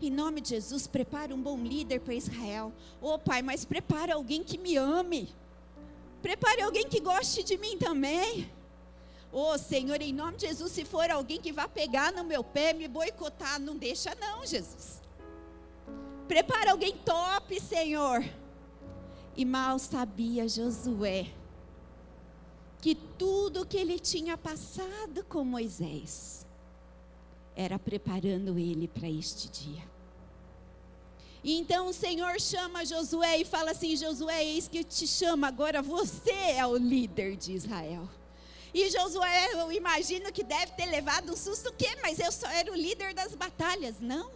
em 0.00 0.10
nome 0.10 0.40
de 0.40 0.50
Jesus, 0.50 0.86
prepara 0.86 1.34
um 1.34 1.42
bom 1.42 1.58
líder 1.58 2.00
para 2.00 2.14
Israel. 2.14 2.72
Ô 3.00 3.14
oh, 3.14 3.18
Pai, 3.18 3.42
mas 3.42 3.64
prepara 3.64 4.14
alguém 4.14 4.44
que 4.44 4.56
me 4.56 4.76
ame. 4.76 5.34
Prepare 6.22 6.62
alguém 6.62 6.88
que 6.88 7.00
goste 7.00 7.42
de 7.42 7.58
mim 7.58 7.76
também. 7.76 8.50
Ô 9.32 9.50
oh, 9.50 9.58
Senhor, 9.58 10.00
em 10.00 10.12
nome 10.12 10.36
de 10.36 10.46
Jesus, 10.46 10.70
se 10.70 10.84
for 10.84 11.10
alguém 11.10 11.40
que 11.40 11.52
vá 11.52 11.66
pegar 11.66 12.12
no 12.12 12.24
meu 12.24 12.44
pé, 12.44 12.72
me 12.72 12.86
boicotar, 12.86 13.60
não 13.60 13.76
deixa 13.76 14.14
não, 14.20 14.46
Jesus. 14.46 15.00
Prepara 16.28 16.70
alguém 16.70 16.96
top, 16.96 17.60
Senhor. 17.60 18.24
E 19.36 19.44
mal 19.44 19.78
sabia 19.78 20.48
Josué 20.48 21.39
que 22.80 22.94
tudo 22.94 23.66
que 23.66 23.76
ele 23.76 23.98
tinha 23.98 24.36
passado 24.36 25.24
com 25.28 25.44
Moisés 25.44 26.46
era 27.54 27.78
preparando 27.78 28.58
ele 28.58 28.88
para 28.88 29.08
este 29.08 29.48
dia. 29.48 29.90
E 31.42 31.58
então 31.58 31.88
o 31.88 31.92
Senhor 31.92 32.40
chama 32.40 32.84
Josué 32.84 33.38
e 33.38 33.44
fala 33.44 33.70
assim: 33.70 33.96
Josué, 33.96 34.44
eis 34.44 34.68
que 34.68 34.84
te 34.84 35.06
chama, 35.06 35.48
agora 35.48 35.82
você 35.82 36.32
é 36.32 36.66
o 36.66 36.76
líder 36.76 37.36
de 37.36 37.52
Israel. 37.52 38.08
E 38.72 38.88
Josué, 38.90 39.52
eu 39.54 39.72
imagino 39.72 40.32
que 40.32 40.44
deve 40.44 40.72
ter 40.72 40.86
levado 40.86 41.32
um 41.32 41.36
susto, 41.36 41.70
o 41.70 41.72
quê? 41.72 41.88
Mas 42.02 42.20
eu 42.20 42.30
só 42.30 42.46
era 42.48 42.70
o 42.70 42.76
líder 42.76 43.14
das 43.14 43.34
batalhas. 43.34 43.96
Não. 44.00 44.30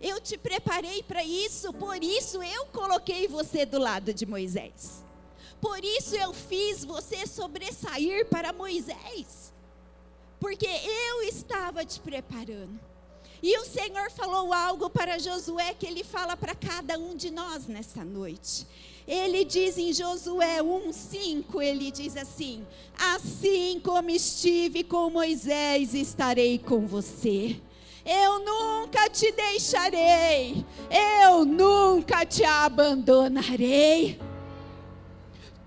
Eu 0.00 0.20
te 0.20 0.36
preparei 0.36 1.02
para 1.02 1.24
isso, 1.24 1.72
por 1.72 2.02
isso 2.02 2.42
eu 2.42 2.66
coloquei 2.66 3.26
você 3.26 3.64
do 3.64 3.78
lado 3.78 4.12
de 4.12 4.26
Moisés. 4.26 5.02
Por 5.60 5.82
isso 5.84 6.14
eu 6.16 6.32
fiz 6.32 6.84
você 6.84 7.26
sobressair 7.26 8.26
para 8.26 8.52
Moisés. 8.52 9.52
Porque 10.38 10.66
eu 10.66 11.22
estava 11.22 11.84
te 11.84 12.00
preparando. 12.00 12.78
E 13.42 13.58
o 13.58 13.64
Senhor 13.64 14.10
falou 14.10 14.52
algo 14.52 14.88
para 14.88 15.18
Josué 15.18 15.74
que 15.74 15.86
ele 15.86 16.02
fala 16.02 16.36
para 16.36 16.54
cada 16.54 16.98
um 16.98 17.14
de 17.14 17.30
nós 17.30 17.66
nessa 17.66 18.02
noite. 18.02 18.66
Ele 19.06 19.44
diz 19.44 19.76
em 19.76 19.92
Josué 19.92 20.62
1:5, 20.62 21.62
ele 21.62 21.90
diz 21.90 22.16
assim: 22.16 22.66
Assim 22.98 23.78
como 23.84 24.08
estive 24.08 24.82
com 24.82 25.10
Moisés, 25.10 25.92
estarei 25.92 26.58
com 26.58 26.86
você. 26.86 27.60
Eu 28.04 28.38
nunca 28.38 29.10
te 29.10 29.30
deixarei. 29.32 30.64
Eu 31.26 31.44
nunca 31.44 32.24
te 32.24 32.44
abandonarei. 32.44 34.18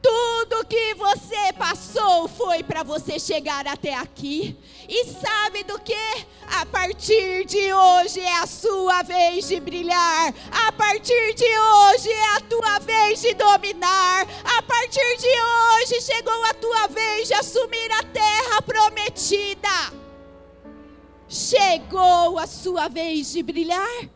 Tudo 0.07 0.65
que 0.65 0.93
você 0.93 1.51
passou 1.57 2.29
foi 2.29 2.63
para 2.63 2.81
você 2.81 3.19
chegar 3.19 3.67
até 3.67 3.93
aqui. 3.93 4.57
E 4.87 5.03
sabe 5.07 5.65
do 5.65 5.77
que? 5.81 6.25
A 6.47 6.65
partir 6.65 7.43
de 7.43 7.73
hoje 7.73 8.21
é 8.21 8.37
a 8.37 8.47
sua 8.47 9.03
vez 9.03 9.49
de 9.49 9.59
brilhar. 9.59 10.33
A 10.49 10.71
partir 10.71 11.33
de 11.33 11.43
hoje 11.43 12.09
é 12.09 12.35
a 12.37 12.39
tua 12.39 12.79
vez 12.79 13.19
de 13.19 13.33
dominar. 13.33 14.25
A 14.45 14.61
partir 14.61 15.17
de 15.17 15.27
hoje 15.27 15.99
chegou 15.99 16.45
a 16.45 16.53
tua 16.53 16.87
vez 16.87 17.27
de 17.27 17.33
assumir 17.33 17.91
a 17.91 18.03
terra 18.03 18.61
prometida. 18.61 19.91
Chegou 21.27 22.39
a 22.39 22.47
sua 22.47 22.87
vez 22.87 23.33
de 23.33 23.43
brilhar. 23.43 24.09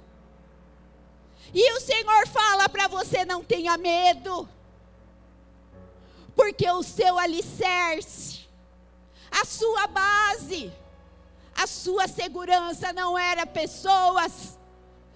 E 1.54 1.74
o 1.74 1.82
Senhor 1.82 2.28
fala 2.30 2.70
para 2.70 2.88
você: 2.88 3.26
não 3.26 3.44
tenha 3.44 3.78
medo 3.78 4.48
porque 6.42 6.68
o 6.72 6.82
seu 6.82 7.20
alicerce, 7.20 8.48
a 9.30 9.46
sua 9.46 9.86
base, 9.86 10.74
a 11.56 11.68
sua 11.68 12.08
segurança 12.08 12.92
não 12.92 13.16
era 13.16 13.46
pessoas, 13.46 14.58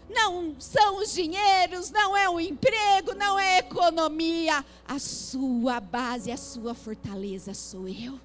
não 0.08 0.56
são 0.60 0.98
os 0.98 1.12
dinheiros, 1.12 1.90
não 1.90 2.16
é 2.16 2.30
o 2.30 2.40
emprego, 2.40 3.16
não 3.16 3.40
é 3.40 3.56
a 3.56 3.58
economia. 3.58 4.64
A 4.88 5.00
sua 5.00 5.80
base, 5.80 6.32
a 6.32 6.38
sua 6.38 6.76
fortaleza 6.76 7.56
sou 7.56 7.88
eu. 7.88 8.22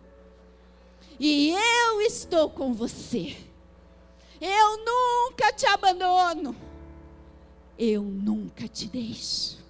E 1.18 1.52
eu 1.52 2.02
estou 2.02 2.50
com 2.50 2.74
você. 2.74 3.34
Eu 4.38 4.84
nunca 4.84 5.54
te 5.54 5.64
abandono. 5.64 6.54
Eu 7.78 8.02
nunca 8.02 8.68
te 8.68 8.86
deixo. 8.86 9.60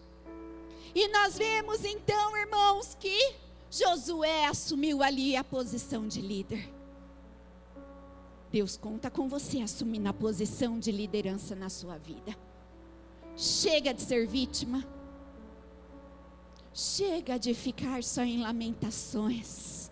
E 0.95 1.07
nós 1.09 1.39
vemos 1.39 1.85
então, 1.85 2.37
irmãos, 2.37 2.60
Josué 3.71 4.47
assumiu 4.47 5.03
ali 5.03 5.37
a 5.37 5.45
posição 5.45 6.09
de 6.09 6.21
líder. 6.21 6.69
Deus 8.50 8.77
conta 8.77 9.09
com 9.09 9.29
você 9.29 9.61
assumindo 9.61 10.09
a 10.09 10.12
posição 10.12 10.79
de 10.79 10.91
liderança 10.91 11.55
na 11.55 11.69
sua 11.69 11.97
vida. 11.97 12.37
Chega 13.37 13.95
de 13.95 14.03
ser 14.03 14.27
vítima. 14.27 14.85
Chega 16.75 17.39
de 17.39 17.55
ficar 17.55 18.03
só 18.03 18.23
em 18.23 18.41
lamentações. 18.43 19.89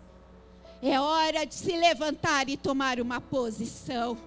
É 0.82 1.00
hora 1.00 1.44
de 1.44 1.54
se 1.54 1.76
levantar 1.76 2.48
e 2.48 2.56
tomar 2.56 3.00
uma 3.00 3.20
posição 3.20 4.18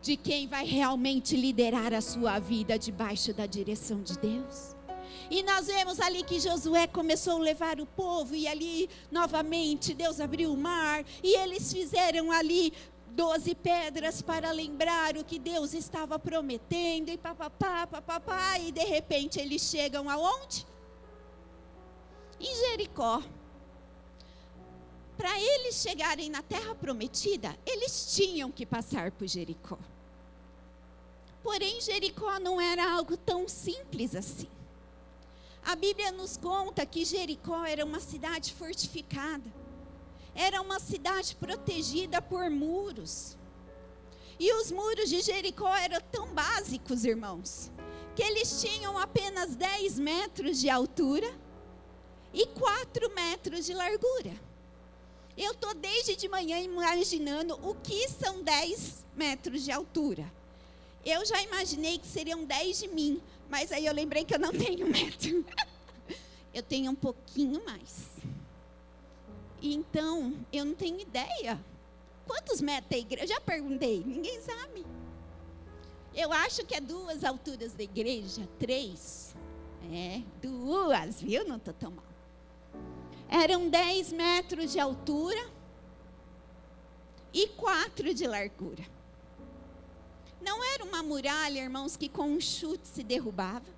de 0.00 0.16
quem 0.16 0.48
vai 0.48 0.66
realmente 0.66 1.36
liderar 1.36 1.94
a 1.94 2.00
sua 2.00 2.40
vida 2.40 2.76
debaixo 2.76 3.32
da 3.32 3.46
direção 3.46 4.02
de 4.02 4.18
Deus. 4.18 4.74
E 5.32 5.42
nós 5.42 5.66
vemos 5.66 5.98
ali 5.98 6.22
que 6.22 6.38
Josué 6.38 6.86
começou 6.86 7.38
a 7.38 7.40
levar 7.40 7.80
o 7.80 7.86
povo, 7.86 8.34
e 8.34 8.46
ali 8.46 8.90
novamente 9.10 9.94
Deus 9.94 10.20
abriu 10.20 10.52
o 10.52 10.56
mar, 10.58 11.06
e 11.22 11.34
eles 11.38 11.72
fizeram 11.72 12.30
ali 12.30 12.70
doze 13.12 13.54
pedras 13.54 14.20
para 14.20 14.50
lembrar 14.50 15.16
o 15.16 15.24
que 15.24 15.38
Deus 15.38 15.72
estava 15.72 16.18
prometendo 16.18 17.08
e 17.08 17.16
papapá, 17.16 17.86
papapá, 17.86 18.58
e 18.58 18.70
de 18.70 18.84
repente 18.84 19.40
eles 19.40 19.62
chegam 19.62 20.10
aonde? 20.10 20.66
Em 22.38 22.54
Jericó. 22.54 23.22
Para 25.16 25.40
eles 25.40 25.76
chegarem 25.76 26.28
na 26.28 26.42
terra 26.42 26.74
prometida, 26.74 27.56
eles 27.64 28.14
tinham 28.14 28.52
que 28.52 28.66
passar 28.66 29.10
por 29.10 29.26
Jericó. 29.26 29.78
Porém, 31.42 31.80
Jericó 31.80 32.38
não 32.38 32.60
era 32.60 32.92
algo 32.92 33.16
tão 33.16 33.48
simples 33.48 34.14
assim. 34.14 34.48
A 35.64 35.76
Bíblia 35.76 36.10
nos 36.10 36.36
conta 36.36 36.84
que 36.84 37.04
Jericó 37.04 37.64
era 37.64 37.84
uma 37.84 38.00
cidade 38.00 38.52
fortificada, 38.52 39.48
era 40.34 40.60
uma 40.60 40.80
cidade 40.80 41.36
protegida 41.36 42.20
por 42.20 42.50
muros. 42.50 43.36
E 44.38 44.52
os 44.54 44.72
muros 44.72 45.08
de 45.08 45.20
Jericó 45.20 45.72
eram 45.76 46.00
tão 46.10 46.26
básicos, 46.34 47.04
irmãos, 47.04 47.70
que 48.16 48.22
eles 48.22 48.60
tinham 48.60 48.98
apenas 48.98 49.54
10 49.54 49.98
metros 50.00 50.58
de 50.58 50.68
altura 50.68 51.32
e 52.34 52.46
4 52.46 53.14
metros 53.14 53.64
de 53.64 53.72
largura. 53.72 54.32
Eu 55.36 55.52
estou 55.52 55.72
desde 55.74 56.16
de 56.16 56.28
manhã 56.28 56.58
imaginando 56.58 57.54
o 57.62 57.74
que 57.76 58.08
são 58.08 58.42
10 58.42 59.06
metros 59.14 59.62
de 59.64 59.70
altura. 59.70 60.30
Eu 61.04 61.24
já 61.24 61.40
imaginei 61.42 61.98
que 61.98 62.06
seriam 62.06 62.44
10 62.44 62.80
de 62.80 62.88
mim, 62.88 63.22
mas 63.52 63.70
aí 63.70 63.84
eu 63.84 63.92
lembrei 63.92 64.24
que 64.24 64.34
eu 64.34 64.38
não 64.38 64.50
tenho 64.56 64.86
metro. 64.86 65.44
eu 66.54 66.62
tenho 66.62 66.90
um 66.90 66.94
pouquinho 66.94 67.62
mais. 67.62 68.08
Então, 69.60 70.34
eu 70.50 70.64
não 70.64 70.74
tenho 70.74 70.98
ideia. 70.98 71.62
Quantos 72.26 72.62
metros 72.62 72.88
tem 72.88 73.00
a 73.00 73.02
igreja? 73.02 73.24
Eu 73.24 73.28
já 73.28 73.40
perguntei, 73.42 74.02
ninguém 74.02 74.40
sabe. 74.40 74.86
Eu 76.14 76.32
acho 76.32 76.64
que 76.64 76.74
é 76.74 76.80
duas 76.80 77.22
alturas 77.22 77.74
da 77.74 77.82
igreja, 77.82 78.48
três. 78.58 79.36
É, 79.92 80.22
duas, 80.40 81.20
viu? 81.20 81.46
Não 81.46 81.56
estou 81.56 81.74
tão 81.74 81.90
mal. 81.90 82.06
Eram 83.28 83.68
10 83.68 84.12
metros 84.12 84.72
de 84.72 84.80
altura 84.80 85.46
e 87.34 87.48
4 87.48 88.14
de 88.14 88.26
largura. 88.26 88.84
Não 90.42 90.62
era 90.62 90.84
uma 90.84 91.02
muralha, 91.02 91.60
irmãos, 91.60 91.96
que 91.96 92.08
com 92.08 92.28
um 92.28 92.40
chute 92.40 92.88
se 92.88 93.02
derrubava. 93.02 93.70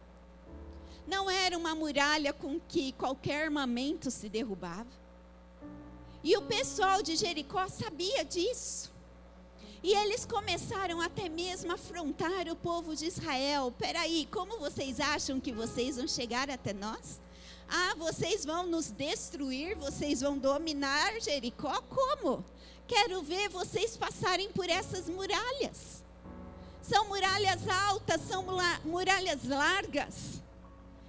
Não 1.06 1.30
era 1.30 1.59
uma 1.59 1.75
muralha 1.75 2.33
com 2.33 2.59
que 2.59 2.92
qualquer 2.92 3.44
armamento 3.44 4.11
se 4.11 4.28
derrubava. 4.28 4.88
E 6.23 6.35
o 6.37 6.42
pessoal 6.42 7.02
de 7.02 7.16
Jericó 7.16 7.68
sabia 7.68 8.25
disso. 8.25 8.90
E 9.83 9.92
eles 9.92 10.25
começaram 10.25 11.02
até 11.02 11.28
mesmo 11.28 11.71
a 11.71 11.75
afrontar 11.75 12.49
o 12.49 12.56
povo 12.56 12.97
de 12.97 13.04
Israel. 13.04 13.71
Peraí, 13.78 14.26
como 14.30 14.59
vocês 14.59 14.99
acham 14.99 15.38
que 15.38 15.52
vocês 15.52 15.99
vão 15.99 16.09
chegar 16.09 16.49
até 16.49 16.73
nós? 16.73 17.21
Ah, 17.68 17.94
vocês 17.99 18.47
vão 18.47 18.66
nos 18.66 18.90
destruir, 18.90 19.76
vocês 19.76 20.23
vão 20.23 20.38
dominar 20.38 21.21
Jericó? 21.21 21.83
Como? 21.83 22.42
Quero 22.87 23.23
ver 23.23 23.50
vocês 23.50 23.94
passarem 23.94 24.50
por 24.50 24.71
essas 24.71 25.11
muralhas. 25.11 26.03
São 26.86 27.08
muralhas 27.08 27.66
altas, 27.66 28.20
são 28.28 28.44
muralhas 28.84 29.44
largas, 29.44 30.42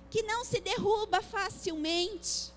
que 0.10 0.24
não 0.24 0.46
se 0.46 0.62
derruba 0.62 1.22
facilmente. 1.22 2.54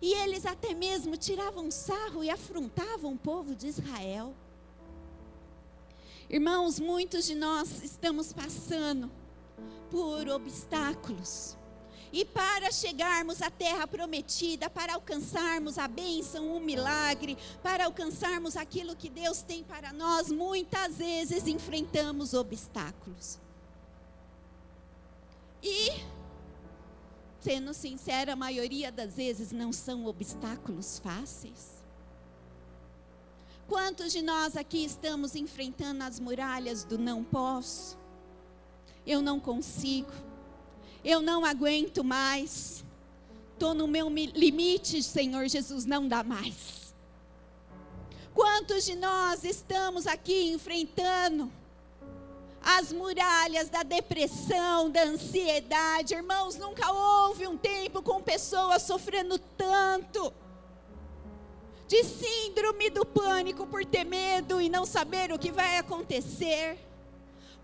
E 0.00 0.14
eles 0.14 0.46
até 0.46 0.72
mesmo 0.72 1.16
tiravam 1.16 1.70
sarro 1.70 2.24
e 2.24 2.30
afrontavam 2.30 3.12
o 3.12 3.18
povo 3.18 3.54
de 3.54 3.68
Israel. 3.68 4.34
Irmãos, 6.30 6.80
muitos 6.80 7.26
de 7.26 7.34
nós 7.34 7.84
estamos 7.84 8.32
passando 8.32 9.10
por 9.90 10.26
obstáculos 10.30 11.58
e 12.12 12.24
para 12.26 12.70
chegarmos 12.70 13.40
à 13.40 13.50
terra 13.50 13.86
prometida, 13.86 14.68
para 14.68 14.94
alcançarmos 14.94 15.78
a 15.78 15.88
bênção, 15.88 16.54
o 16.54 16.60
milagre, 16.60 17.38
para 17.62 17.86
alcançarmos 17.86 18.54
aquilo 18.56 18.94
que 18.94 19.08
Deus 19.08 19.40
tem 19.40 19.64
para 19.64 19.92
nós, 19.92 20.30
muitas 20.30 20.98
vezes 20.98 21.46
enfrentamos 21.46 22.34
obstáculos. 22.34 23.38
E, 25.62 26.04
sendo 27.40 27.72
sincera, 27.72 28.34
a 28.34 28.36
maioria 28.36 28.92
das 28.92 29.14
vezes 29.14 29.50
não 29.50 29.72
são 29.72 30.04
obstáculos 30.04 30.98
fáceis. 30.98 31.82
Quantos 33.66 34.12
de 34.12 34.20
nós 34.20 34.54
aqui 34.54 34.84
estamos 34.84 35.34
enfrentando 35.34 36.04
as 36.04 36.20
muralhas 36.20 36.84
do 36.84 36.98
não 36.98 37.24
posso? 37.24 37.96
Eu 39.06 39.22
não 39.22 39.40
consigo 39.40 40.12
eu 41.04 41.20
não 41.20 41.44
aguento 41.44 42.04
mais. 42.04 42.84
Estou 43.52 43.74
no 43.74 43.86
meu 43.86 44.08
limite, 44.08 45.02
Senhor 45.02 45.48
Jesus, 45.48 45.84
não 45.84 46.06
dá 46.06 46.22
mais. 46.22 46.94
Quantos 48.34 48.84
de 48.84 48.96
nós 48.96 49.44
estamos 49.44 50.06
aqui 50.06 50.50
enfrentando 50.52 51.52
as 52.62 52.92
muralhas 52.92 53.68
da 53.68 53.82
depressão, 53.82 54.90
da 54.90 55.02
ansiedade? 55.02 56.14
Irmãos, 56.14 56.56
nunca 56.56 56.90
houve 56.90 57.46
um 57.46 57.56
tempo 57.56 58.02
com 58.02 58.22
pessoas 58.22 58.82
sofrendo 58.82 59.38
tanto 59.38 60.32
de 61.86 62.04
síndrome 62.04 62.88
do 62.88 63.04
pânico 63.04 63.66
por 63.66 63.84
ter 63.84 64.04
medo 64.04 64.60
e 64.60 64.70
não 64.70 64.86
saber 64.86 65.30
o 65.30 65.38
que 65.38 65.52
vai 65.52 65.76
acontecer, 65.76 66.78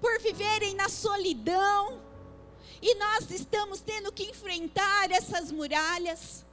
por 0.00 0.20
viverem 0.20 0.74
na 0.74 0.88
solidão 0.88 2.07
e 2.80 2.94
nós 2.94 3.30
estamos 3.30 3.80
tendo 3.80 4.12
que 4.12 4.24
enfrentar 4.24 5.10
essas 5.10 5.50
muralhas. 5.50 6.44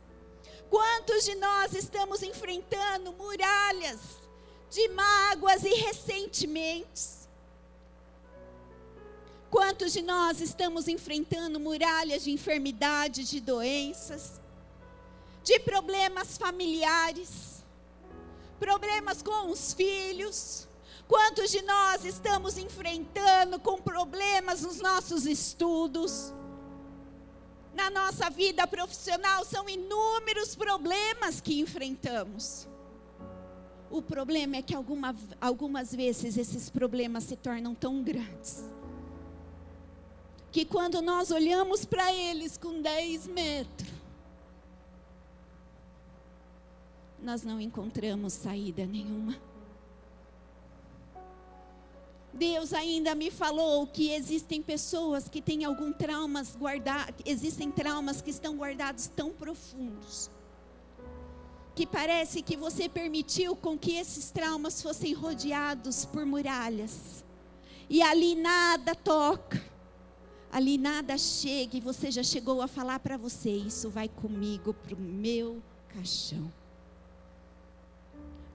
Quantos 0.69 1.23
de 1.25 1.35
nós 1.35 1.73
estamos 1.73 2.23
enfrentando 2.23 3.13
muralhas 3.13 3.99
de 4.69 4.88
mágoas 4.89 5.63
e 5.63 5.73
ressentimentos? 5.75 7.27
Quantos 9.49 9.93
de 9.93 10.01
nós 10.01 10.41
estamos 10.41 10.88
enfrentando 10.88 11.59
muralhas 11.59 12.23
de 12.23 12.31
enfermidades, 12.31 13.29
de 13.29 13.39
doenças, 13.39 14.41
de 15.43 15.59
problemas 15.59 16.38
familiares, 16.38 17.63
problemas 18.59 19.21
com 19.21 19.51
os 19.51 19.73
filhos, 19.73 20.67
Quantos 21.07 21.51
de 21.51 21.61
nós 21.61 22.03
estamos 22.03 22.57
enfrentando 22.57 23.59
com 23.59 23.79
problemas 23.79 24.61
nos 24.61 24.79
nossos 24.79 25.25
estudos? 25.25 26.33
Na 27.73 27.89
nossa 27.89 28.29
vida 28.29 28.65
profissional, 28.65 29.45
são 29.45 29.69
inúmeros 29.69 30.55
problemas 30.55 31.41
que 31.41 31.59
enfrentamos. 31.59 32.67
O 33.91 34.01
problema 34.01 34.57
é 34.57 34.61
que 34.61 34.73
alguma, 34.73 35.15
algumas 35.39 35.93
vezes 35.93 36.37
esses 36.37 36.69
problemas 36.69 37.25
se 37.25 37.35
tornam 37.35 37.75
tão 37.75 38.01
grandes 38.01 38.63
que 40.55 40.63
quando 40.63 41.01
nós 41.01 41.31
olhamos 41.31 41.83
para 41.83 42.13
eles 42.13 42.57
com 42.57 42.81
10 42.81 43.27
metros, 43.27 43.89
nós 47.21 47.43
não 47.43 47.59
encontramos 47.59 48.31
saída 48.31 48.85
nenhuma. 48.85 49.35
Deus 52.35 52.73
ainda 52.73 53.15
me 53.15 53.31
falou 53.31 53.87
que 53.87 54.11
existem 54.11 54.61
pessoas 54.61 55.29
que 55.29 55.41
têm 55.41 55.63
algum 55.63 55.93
traumas 55.93 56.53
guardados, 56.53 57.15
existem 57.25 57.71
traumas 57.71 58.21
que 58.21 58.29
estão 58.29 58.57
guardados 58.57 59.07
tão 59.07 59.31
profundos. 59.31 60.29
Que 61.73 61.85
parece 61.85 62.41
que 62.41 62.57
você 62.57 62.89
permitiu 62.89 63.55
com 63.55 63.77
que 63.77 63.95
esses 63.95 64.31
traumas 64.31 64.81
fossem 64.81 65.13
rodeados 65.13 66.03
por 66.03 66.25
muralhas. 66.25 67.23
E 67.89 68.01
ali 68.01 68.35
nada 68.35 68.93
toca. 68.93 69.63
Ali 70.51 70.77
nada 70.77 71.17
chega 71.17 71.77
e 71.77 71.81
você 71.81 72.11
já 72.11 72.23
chegou 72.23 72.61
a 72.61 72.67
falar 72.67 72.99
para 72.99 73.17
você, 73.17 73.49
isso 73.49 73.89
vai 73.89 74.07
comigo 74.07 74.73
para 74.73 74.95
o 74.95 74.99
meu 74.99 75.61
caixão. 75.89 76.51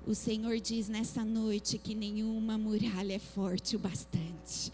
O 0.07 0.15
Senhor 0.15 0.59
diz 0.59 0.89
nessa 0.89 1.25
noite 1.25 1.79
que 1.79 1.95
nenhuma 1.95 2.57
muralha 2.57 3.15
é 3.15 3.19
forte 3.19 3.77
o 3.77 3.79
bastante 3.79 4.73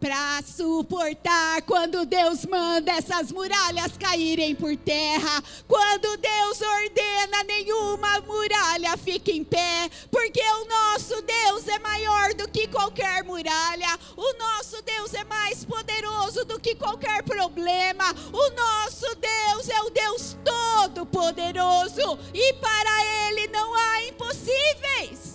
para 0.00 0.40
suportar 0.42 1.60
quando 1.62 2.06
Deus 2.06 2.46
manda 2.46 2.90
essas 2.92 3.30
muralhas 3.30 3.98
caírem 3.98 4.54
por 4.54 4.74
terra, 4.78 5.42
quando 5.68 6.16
Deus 6.16 6.60
ordena 6.62 7.44
nenhuma 7.44 8.20
muralha 8.22 8.96
fique 8.96 9.32
em 9.32 9.44
pé, 9.44 9.90
porque 10.10 10.40
o 10.40 10.64
nosso 10.64 11.20
Deus 11.20 11.68
é 11.68 11.78
maior 11.78 12.32
do 12.32 12.48
que 12.48 12.66
qualquer 12.66 13.22
muralha, 13.24 13.98
o 14.16 14.32
nosso 14.38 14.80
Deus 14.82 15.12
é 15.12 15.24
mais 15.24 15.66
poderoso 15.66 16.46
do 16.46 16.58
que 16.58 16.74
qualquer 16.74 17.22
problema, 17.22 18.04
o 18.32 18.50
nosso 18.50 19.14
Deus 19.16 19.68
é 19.68 19.82
o 19.82 19.90
Deus 19.90 20.36
todo-poderoso 20.42 22.18
e 22.32 22.54
para 22.54 23.28
Ele 23.28 23.48
não 23.48 23.74
há 23.74 24.04
impossíveis. 24.04 25.29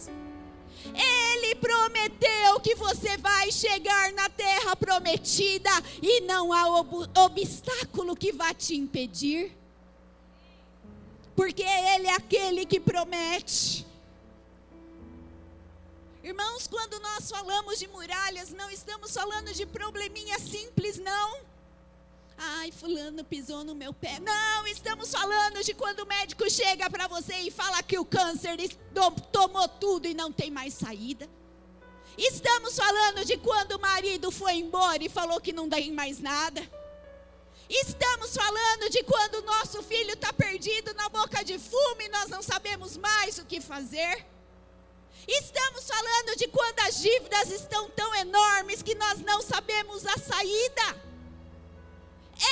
Ele 0.97 1.55
prometeu 1.55 2.59
que 2.61 2.75
você 2.75 3.17
vai 3.17 3.51
chegar 3.51 4.11
na 4.13 4.29
terra 4.29 4.75
prometida 4.75 5.69
e 6.01 6.21
não 6.21 6.51
há 6.51 6.79
ob 6.79 7.09
obstáculo 7.17 8.15
que 8.15 8.31
vá 8.31 8.53
te 8.53 8.75
impedir. 8.75 9.51
Porque 11.35 11.63
Ele 11.63 12.07
é 12.07 12.15
aquele 12.15 12.65
que 12.65 12.79
promete. 12.79 13.85
Irmãos, 16.23 16.65
quando 16.65 16.99
nós 17.01 17.29
falamos 17.29 17.77
de 17.77 17.87
muralhas, 17.87 18.51
não 18.51 18.69
estamos 18.71 19.13
falando 19.13 19.53
de 19.53 19.65
probleminha 19.65 20.39
simples, 20.39 20.97
não. 20.97 21.54
Ai, 22.37 22.71
fulano 22.71 23.23
pisou 23.23 23.63
no 23.63 23.73
meu 23.73 23.93
pé. 23.93 24.19
Não, 24.19 24.67
estamos 24.67 25.11
falando 25.11 25.63
de 25.63 25.73
quando 25.73 26.01
o 26.01 26.05
médico 26.05 26.49
chega 26.49 26.89
para 26.89 27.07
você 27.07 27.33
e 27.39 27.51
fala 27.51 27.81
que 27.81 27.97
o 27.97 28.05
câncer 28.05 28.57
tomou 29.31 29.67
tudo 29.67 30.07
e 30.07 30.13
não 30.13 30.31
tem 30.31 30.51
mais 30.51 30.73
saída. 30.73 31.29
Estamos 32.17 32.75
falando 32.75 33.25
de 33.25 33.37
quando 33.37 33.73
o 33.73 33.79
marido 33.79 34.31
foi 34.31 34.53
embora 34.53 35.03
e 35.03 35.09
falou 35.09 35.39
que 35.39 35.53
não 35.53 35.69
tem 35.69 35.91
mais 35.91 36.19
nada. 36.19 36.61
Estamos 37.69 38.35
falando 38.35 38.89
de 38.89 39.03
quando 39.03 39.35
o 39.35 39.45
nosso 39.45 39.81
filho 39.81 40.13
está 40.13 40.31
perdido 40.31 40.93
na 40.93 41.09
boca 41.09 41.43
de 41.43 41.57
fumo 41.57 42.01
e 42.01 42.09
nós 42.09 42.27
não 42.29 42.41
sabemos 42.41 42.95
mais 42.95 43.37
o 43.37 43.45
que 43.45 43.59
fazer. 43.59 44.25
Estamos 45.27 45.87
falando 45.87 46.37
de 46.37 46.47
quando 46.47 46.79
as 46.81 47.01
dívidas 47.01 47.49
estão 47.49 47.89
tão 47.89 48.13
enormes 48.15 48.83
que 48.83 48.93
nós 48.93 49.19
não 49.21 49.41
sabemos 49.41 50.05
a 50.05 50.17
saída. 50.17 51.04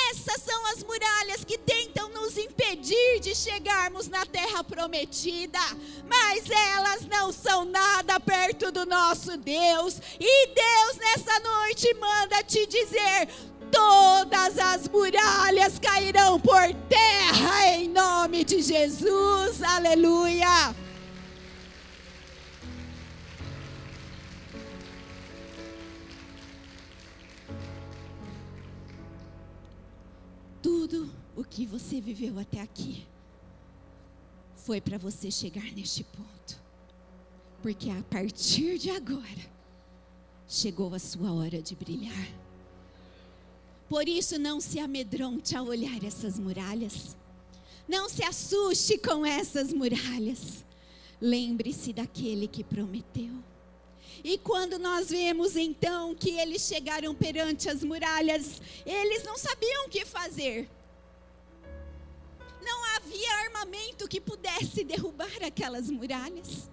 Essas 0.09 0.41
são 0.41 0.65
as 0.67 0.83
muralhas 0.83 1.43
que 1.43 1.57
tentam 1.57 2.09
nos 2.09 2.37
impedir 2.37 3.19
de 3.19 3.35
chegarmos 3.35 4.07
na 4.07 4.25
terra 4.25 4.63
prometida, 4.63 5.59
mas 6.07 6.49
elas 6.49 7.05
não 7.05 7.31
são 7.31 7.65
nada 7.65 8.19
perto 8.19 8.71
do 8.71 8.85
nosso 8.85 9.37
Deus. 9.37 9.99
E 10.19 10.47
Deus 10.47 10.97
nessa 10.97 11.39
noite 11.39 11.93
manda 11.95 12.43
te 12.43 12.65
dizer: 12.65 13.27
todas 13.71 14.57
as 14.57 14.87
muralhas 14.87 15.79
cairão 15.79 16.39
por 16.39 16.73
terra 16.87 17.67
em 17.69 17.89
nome 17.89 18.43
de 18.43 18.61
Jesus. 18.61 19.61
Aleluia. 19.63 20.75
Você 31.93 32.01
viveu 32.01 32.39
até 32.39 32.59
aqui 32.59 33.05
foi 34.55 34.81
para 34.81 34.97
você 34.97 35.29
chegar 35.29 35.71
neste 35.73 36.03
ponto. 36.03 36.59
Porque 37.61 37.91
a 37.91 38.01
partir 38.09 38.79
de 38.79 38.89
agora 38.89 39.51
chegou 40.47 40.95
a 40.95 40.97
sua 40.97 41.31
hora 41.31 41.61
de 41.61 41.75
brilhar. 41.75 42.27
Por 43.87 44.09
isso 44.09 44.39
não 44.39 44.59
se 44.59 44.79
amedronte 44.79 45.55
ao 45.55 45.67
olhar 45.67 46.03
essas 46.03 46.39
muralhas. 46.39 47.15
Não 47.87 48.09
se 48.09 48.23
assuste 48.23 48.97
com 48.97 49.23
essas 49.23 49.71
muralhas. 49.71 50.65
Lembre-se 51.21 51.93
daquele 51.93 52.47
que 52.47 52.63
prometeu. 52.63 53.35
E 54.23 54.39
quando 54.39 54.79
nós 54.79 55.09
vemos 55.09 55.55
então 55.55 56.15
que 56.15 56.31
eles 56.31 56.63
chegaram 56.63 57.13
perante 57.13 57.69
as 57.69 57.83
muralhas, 57.83 58.59
eles 58.83 59.23
não 59.23 59.37
sabiam 59.37 59.85
o 59.85 59.89
que 59.89 60.03
fazer. 60.05 60.67
Havia 63.05 63.33
armamento 63.45 64.07
que 64.07 64.21
pudesse 64.21 64.83
derrubar 64.83 65.43
aquelas 65.43 65.89
muralhas. 65.89 66.69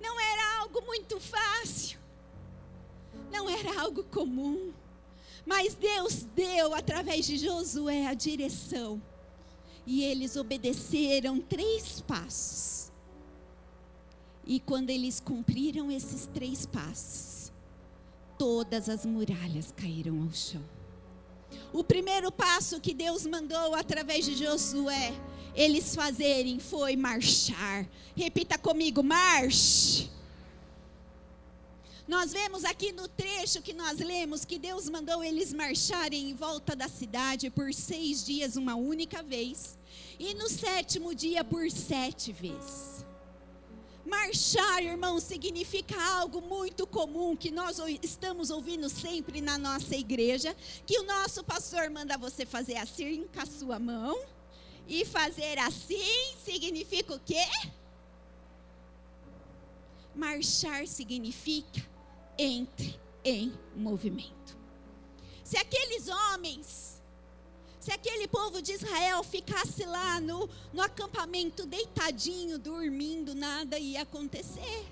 Não 0.00 0.18
era 0.20 0.60
algo 0.60 0.80
muito 0.82 1.18
fácil. 1.20 1.98
Não 3.30 3.48
era 3.48 3.80
algo 3.80 4.04
comum. 4.04 4.72
Mas 5.44 5.74
Deus 5.74 6.22
deu 6.34 6.74
através 6.74 7.26
de 7.26 7.36
Josué 7.38 8.06
a 8.06 8.14
direção. 8.14 9.02
E 9.86 10.04
eles 10.04 10.36
obedeceram 10.36 11.40
três 11.40 12.00
passos. 12.00 12.92
E 14.44 14.60
quando 14.60 14.90
eles 14.90 15.20
cumpriram 15.20 15.90
esses 15.90 16.26
três 16.26 16.66
passos, 16.66 17.52
todas 18.38 18.88
as 18.88 19.04
muralhas 19.06 19.72
caíram 19.72 20.22
ao 20.22 20.32
chão. 20.32 20.62
O 21.72 21.82
primeiro 21.82 22.30
passo 22.30 22.80
que 22.80 22.94
Deus 22.94 23.26
mandou 23.26 23.74
através 23.74 24.24
de 24.24 24.34
Josué 24.36 25.12
eles 25.54 25.94
fazerem 25.94 26.58
foi 26.58 26.96
marchar. 26.96 27.86
Repita 28.16 28.58
comigo: 28.58 29.02
marche. 29.02 30.10
Nós 32.06 32.32
vemos 32.32 32.64
aqui 32.64 32.92
no 32.92 33.06
trecho 33.06 33.62
que 33.62 33.72
nós 33.72 33.98
lemos 33.98 34.44
que 34.44 34.58
Deus 34.58 34.88
mandou 34.88 35.22
eles 35.22 35.52
marcharem 35.52 36.30
em 36.30 36.34
volta 36.34 36.74
da 36.74 36.88
cidade 36.88 37.48
por 37.48 37.72
seis 37.72 38.24
dias, 38.24 38.56
uma 38.56 38.74
única 38.74 39.22
vez, 39.22 39.78
e 40.18 40.34
no 40.34 40.48
sétimo 40.48 41.14
dia 41.14 41.44
por 41.44 41.70
sete 41.70 42.32
vezes. 42.32 43.06
Marchar, 44.04 44.82
irmão, 44.82 45.20
significa 45.20 45.94
algo 46.14 46.40
muito 46.40 46.86
comum 46.86 47.36
que 47.36 47.50
nós 47.50 47.78
estamos 48.02 48.50
ouvindo 48.50 48.88
sempre 48.88 49.40
na 49.40 49.56
nossa 49.56 49.96
igreja, 49.96 50.56
que 50.84 50.98
o 50.98 51.04
nosso 51.04 51.44
pastor 51.44 51.88
manda 51.88 52.18
você 52.18 52.44
fazer 52.44 52.76
assim 52.76 53.26
com 53.32 53.40
a 53.40 53.46
sua 53.46 53.78
mão 53.78 54.18
e 54.88 55.04
fazer 55.04 55.58
assim 55.58 56.34
significa 56.44 57.14
o 57.14 57.20
quê? 57.20 57.46
Marchar 60.14 60.86
significa 60.88 61.80
entre 62.36 63.00
em 63.24 63.52
movimento. 63.76 64.58
Se 65.44 65.56
aqueles 65.56 66.08
homens 66.08 66.91
se 67.82 67.90
aquele 67.90 68.28
povo 68.28 68.62
de 68.62 68.74
Israel 68.74 69.24
ficasse 69.24 69.84
lá 69.84 70.20
no, 70.20 70.48
no 70.72 70.80
acampamento 70.80 71.66
deitadinho, 71.66 72.56
dormindo, 72.56 73.34
nada 73.34 73.76
ia 73.76 74.02
acontecer. 74.02 74.86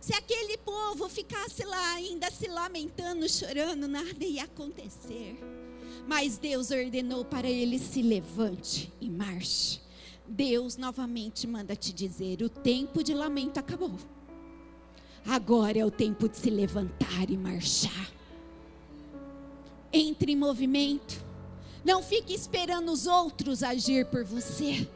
Se 0.00 0.14
aquele 0.14 0.56
povo 0.58 1.08
ficasse 1.08 1.64
lá 1.64 1.94
ainda 1.94 2.30
se 2.30 2.46
lamentando, 2.46 3.28
chorando, 3.28 3.88
nada 3.88 4.24
ia 4.24 4.44
acontecer. 4.44 5.36
Mas 6.06 6.38
Deus 6.38 6.70
ordenou 6.70 7.24
para 7.24 7.50
ele 7.50 7.80
se 7.80 8.02
levante 8.02 8.92
e 9.00 9.10
marche. 9.10 9.80
Deus 10.28 10.76
novamente 10.76 11.44
manda 11.44 11.74
te 11.74 11.92
dizer: 11.92 12.40
o 12.42 12.48
tempo 12.48 13.02
de 13.02 13.12
lamento 13.12 13.58
acabou. 13.58 13.98
Agora 15.26 15.76
é 15.76 15.84
o 15.84 15.90
tempo 15.90 16.28
de 16.28 16.36
se 16.38 16.50
levantar 16.50 17.28
e 17.28 17.36
marchar. 17.36 18.12
Entre 19.92 20.30
em 20.30 20.36
movimento. 20.36 21.33
Não 21.84 22.02
fique 22.02 22.32
esperando 22.32 22.90
os 22.90 23.06
outros 23.06 23.62
agir 23.62 24.06
por 24.06 24.24
você. 24.24 24.88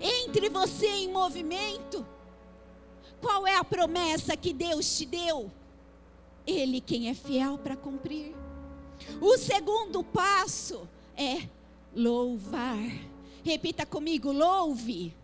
Entre 0.00 0.48
você 0.48 0.88
em 0.88 1.12
movimento. 1.12 2.06
Qual 3.20 3.46
é 3.46 3.56
a 3.56 3.62
promessa 3.62 4.36
que 4.36 4.52
Deus 4.52 4.96
te 4.96 5.04
deu? 5.04 5.50
Ele 6.46 6.80
quem 6.80 7.08
é 7.08 7.14
fiel 7.14 7.58
para 7.58 7.76
cumprir. 7.76 8.34
O 9.20 9.36
segundo 9.36 10.02
passo 10.02 10.88
é 11.16 11.46
louvar. 11.94 12.80
Repita 13.44 13.84
comigo: 13.84 14.32
louve. 14.32 15.14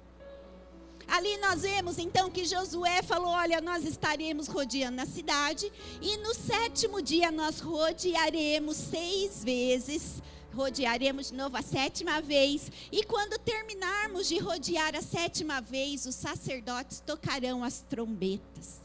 Ali 1.08 1.38
nós 1.38 1.62
vemos 1.62 1.98
então 1.98 2.30
que 2.30 2.44
Josué 2.44 3.02
falou: 3.02 3.30
Olha, 3.30 3.60
nós 3.60 3.84
estaremos 3.84 4.46
rodeando 4.46 5.00
a 5.00 5.06
cidade, 5.06 5.72
e 6.02 6.18
no 6.18 6.34
sétimo 6.34 7.00
dia 7.00 7.32
nós 7.32 7.60
rodearemos 7.60 8.76
seis 8.76 9.42
vezes 9.42 10.22
rodearemos 10.58 11.30
de 11.30 11.36
novo 11.36 11.56
a 11.56 11.62
sétima 11.62 12.20
vez. 12.20 12.70
E 12.90 13.04
quando 13.04 13.38
terminarmos 13.38 14.26
de 14.28 14.38
rodear 14.38 14.96
a 14.96 15.00
sétima 15.00 15.60
vez, 15.60 16.04
os 16.04 16.16
sacerdotes 16.16 17.00
tocarão 17.00 17.62
as 17.62 17.80
trombetas. 17.82 18.80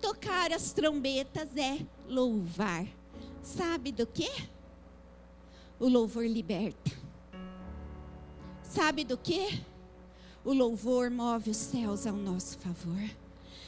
Tocar 0.00 0.52
as 0.52 0.72
trombetas 0.72 1.56
é 1.56 1.78
louvar. 2.08 2.84
Sabe 3.42 3.92
do 3.92 4.06
que? 4.06 4.28
O 5.78 5.88
louvor 5.88 6.26
liberta. 6.26 6.90
Sabe 8.64 9.04
do 9.04 9.16
que? 9.16 9.62
O 10.44 10.52
louvor 10.52 11.10
move 11.10 11.50
os 11.50 11.56
céus 11.56 12.06
ao 12.06 12.16
nosso 12.16 12.58
favor. 12.58 13.08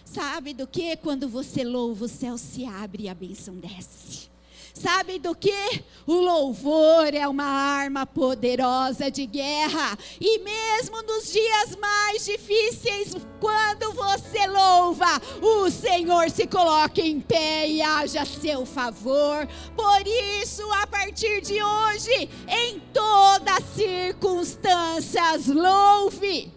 Sabe 0.05 0.53
do 0.53 0.67
que? 0.67 0.97
Quando 0.97 1.29
você 1.29 1.63
louva, 1.63 2.07
o 2.07 2.09
céu 2.09 2.37
se 2.37 2.65
abre 2.67 3.05
e 3.05 3.09
a 3.09 3.15
bênção 3.15 3.55
desce. 3.55 4.29
Sabe 4.73 5.19
do 5.19 5.35
que? 5.35 5.85
O 6.07 6.15
louvor 6.15 7.13
é 7.15 7.27
uma 7.27 7.45
arma 7.45 8.07
poderosa 8.07 9.11
de 9.11 9.27
guerra. 9.27 9.99
E 10.21 10.39
mesmo 10.39 11.03
nos 11.03 11.33
dias 11.33 11.77
mais 11.77 12.25
difíceis, 12.25 13.15
quando 13.41 13.93
você 13.93 14.47
louva, 14.47 15.21
o 15.41 15.71
Senhor 15.71 16.31
se 16.31 16.47
coloca 16.47 17.01
em 17.01 17.21
pé 17.21 17.69
e 17.69 17.83
haja 17.83 18.25
seu 18.25 18.65
favor. 18.65 19.47
Por 19.77 20.07
isso, 20.41 20.63
a 20.73 20.87
partir 20.87 21.41
de 21.41 21.63
hoje, 21.63 22.29
em 22.49 22.81
todas 22.93 23.57
as 23.57 23.65
circunstâncias, 23.75 25.47
louve. 25.47 26.53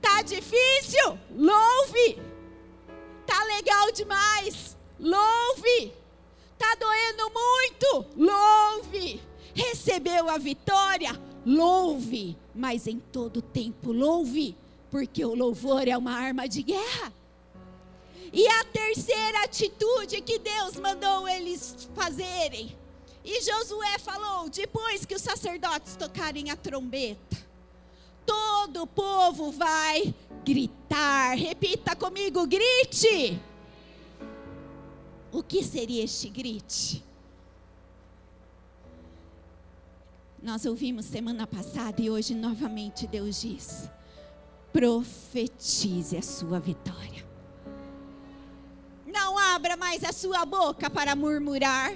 Tá 0.00 0.22
difícil? 0.22 1.18
Louve. 1.30 2.20
Tá 3.26 3.44
legal 3.44 3.92
demais? 3.92 4.76
Louve. 4.98 6.01
Tá 6.62 6.76
doendo 6.76 7.28
muito? 7.34 8.06
Louve. 8.16 9.20
Recebeu 9.52 10.30
a 10.30 10.38
vitória? 10.38 11.20
Louve. 11.44 12.38
Mas 12.54 12.86
em 12.86 13.00
todo 13.00 13.42
tempo 13.42 13.90
louve, 13.90 14.56
porque 14.88 15.24
o 15.24 15.34
louvor 15.34 15.88
é 15.88 15.98
uma 15.98 16.12
arma 16.12 16.48
de 16.48 16.62
guerra. 16.62 17.12
E 18.32 18.46
a 18.46 18.64
terceira 18.66 19.42
atitude 19.42 20.20
que 20.20 20.38
Deus 20.38 20.76
mandou 20.76 21.28
eles 21.28 21.88
fazerem. 21.96 22.78
E 23.24 23.40
Josué 23.40 23.98
falou: 23.98 24.48
depois 24.48 25.04
que 25.04 25.16
os 25.16 25.22
sacerdotes 25.22 25.96
tocarem 25.96 26.48
a 26.48 26.54
trombeta, 26.54 27.36
todo 28.24 28.84
o 28.84 28.86
povo 28.86 29.50
vai 29.50 30.14
gritar. 30.44 31.36
Repita 31.36 31.96
comigo: 31.96 32.46
grite. 32.46 33.36
O 35.32 35.42
que 35.42 35.64
seria 35.64 36.04
este 36.04 36.28
grite? 36.28 37.02
Nós 40.42 40.66
ouvimos 40.66 41.06
semana 41.06 41.46
passada 41.46 42.02
e 42.02 42.10
hoje 42.10 42.34
novamente 42.34 43.06
Deus 43.06 43.40
diz: 43.40 43.88
profetize 44.72 46.18
a 46.18 46.22
sua 46.22 46.60
vitória. 46.60 47.24
Não 49.06 49.38
abra 49.38 49.74
mais 49.74 50.04
a 50.04 50.12
sua 50.12 50.44
boca 50.44 50.90
para 50.90 51.16
murmurar. 51.16 51.94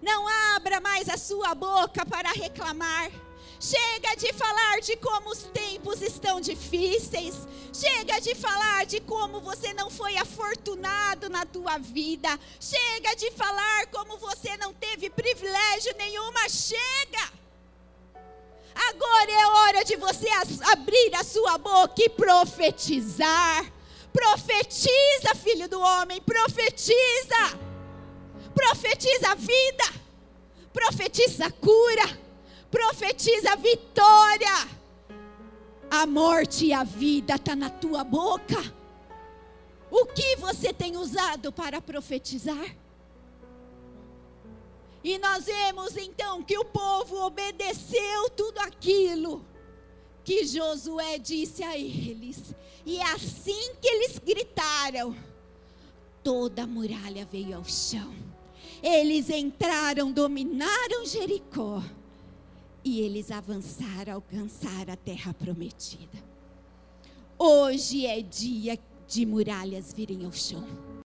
Não 0.00 0.26
abra 0.56 0.80
mais 0.80 1.08
a 1.08 1.18
sua 1.18 1.54
boca 1.54 2.06
para 2.06 2.30
reclamar. 2.32 3.10
Chega 3.60 4.14
de 4.16 4.32
falar 4.32 4.80
de 4.80 4.96
como 4.96 5.30
os 5.30 5.44
tempos 5.44 6.02
estão 6.02 6.40
difíceis. 6.40 7.46
Chega 7.72 8.20
de 8.20 8.34
falar 8.34 8.84
de 8.86 9.00
como 9.00 9.40
você 9.40 9.72
não 9.72 9.90
foi 9.90 10.16
afortunado 10.16 11.30
na 11.30 11.46
tua 11.46 11.78
vida. 11.78 12.38
Chega 12.60 13.14
de 13.14 13.30
falar 13.32 13.86
como 13.86 14.18
você 14.18 14.56
não 14.56 14.72
teve 14.74 15.08
privilégio 15.10 15.94
nenhuma. 15.96 16.48
Chega. 16.48 17.32
Agora 18.74 19.30
é 19.30 19.46
hora 19.46 19.84
de 19.84 19.96
você 19.96 20.28
abrir 20.72 21.14
a 21.14 21.24
sua 21.24 21.56
boca 21.58 22.02
e 22.02 22.08
profetizar. 22.08 23.72
Profetiza, 24.12 25.34
filho 25.36 25.68
do 25.68 25.80
homem, 25.80 26.20
profetiza. 26.20 27.58
Profetiza 28.54 29.34
vida. 29.36 30.04
Profetiza 30.72 31.50
cura 31.52 32.23
profetiza 32.74 33.54
vitória. 33.54 34.68
A 35.88 36.04
morte 36.06 36.66
e 36.66 36.72
a 36.72 36.82
vida 36.82 37.36
está 37.36 37.54
na 37.54 37.70
tua 37.70 38.02
boca. 38.02 38.60
O 39.88 40.06
que 40.06 40.34
você 40.34 40.72
tem 40.72 40.96
usado 40.96 41.52
para 41.52 41.80
profetizar? 41.80 42.76
E 45.04 45.18
nós 45.18 45.44
vemos 45.44 45.96
então 45.96 46.42
que 46.42 46.58
o 46.58 46.64
povo 46.64 47.24
obedeceu 47.24 48.28
tudo 48.30 48.58
aquilo 48.58 49.44
que 50.24 50.44
Josué 50.44 51.16
disse 51.18 51.62
a 51.62 51.78
eles. 51.78 52.52
E 52.84 52.96
é 52.98 53.04
assim 53.12 53.74
que 53.80 53.86
eles 53.86 54.18
gritaram, 54.18 55.14
toda 56.24 56.64
a 56.64 56.66
muralha 56.66 57.24
veio 57.24 57.56
ao 57.56 57.64
chão. 57.64 58.12
Eles 58.82 59.30
entraram, 59.30 60.10
dominaram 60.10 61.06
Jericó 61.06 61.80
e 62.84 63.00
eles 63.00 63.30
avançaram, 63.30 64.14
alcançar 64.14 64.90
a 64.90 64.96
terra 64.96 65.32
prometida. 65.32 66.22
Hoje 67.38 68.06
é 68.06 68.20
dia 68.20 68.78
de 69.08 69.24
muralhas 69.24 69.92
virem 69.92 70.24
ao 70.24 70.32
chão. 70.32 70.64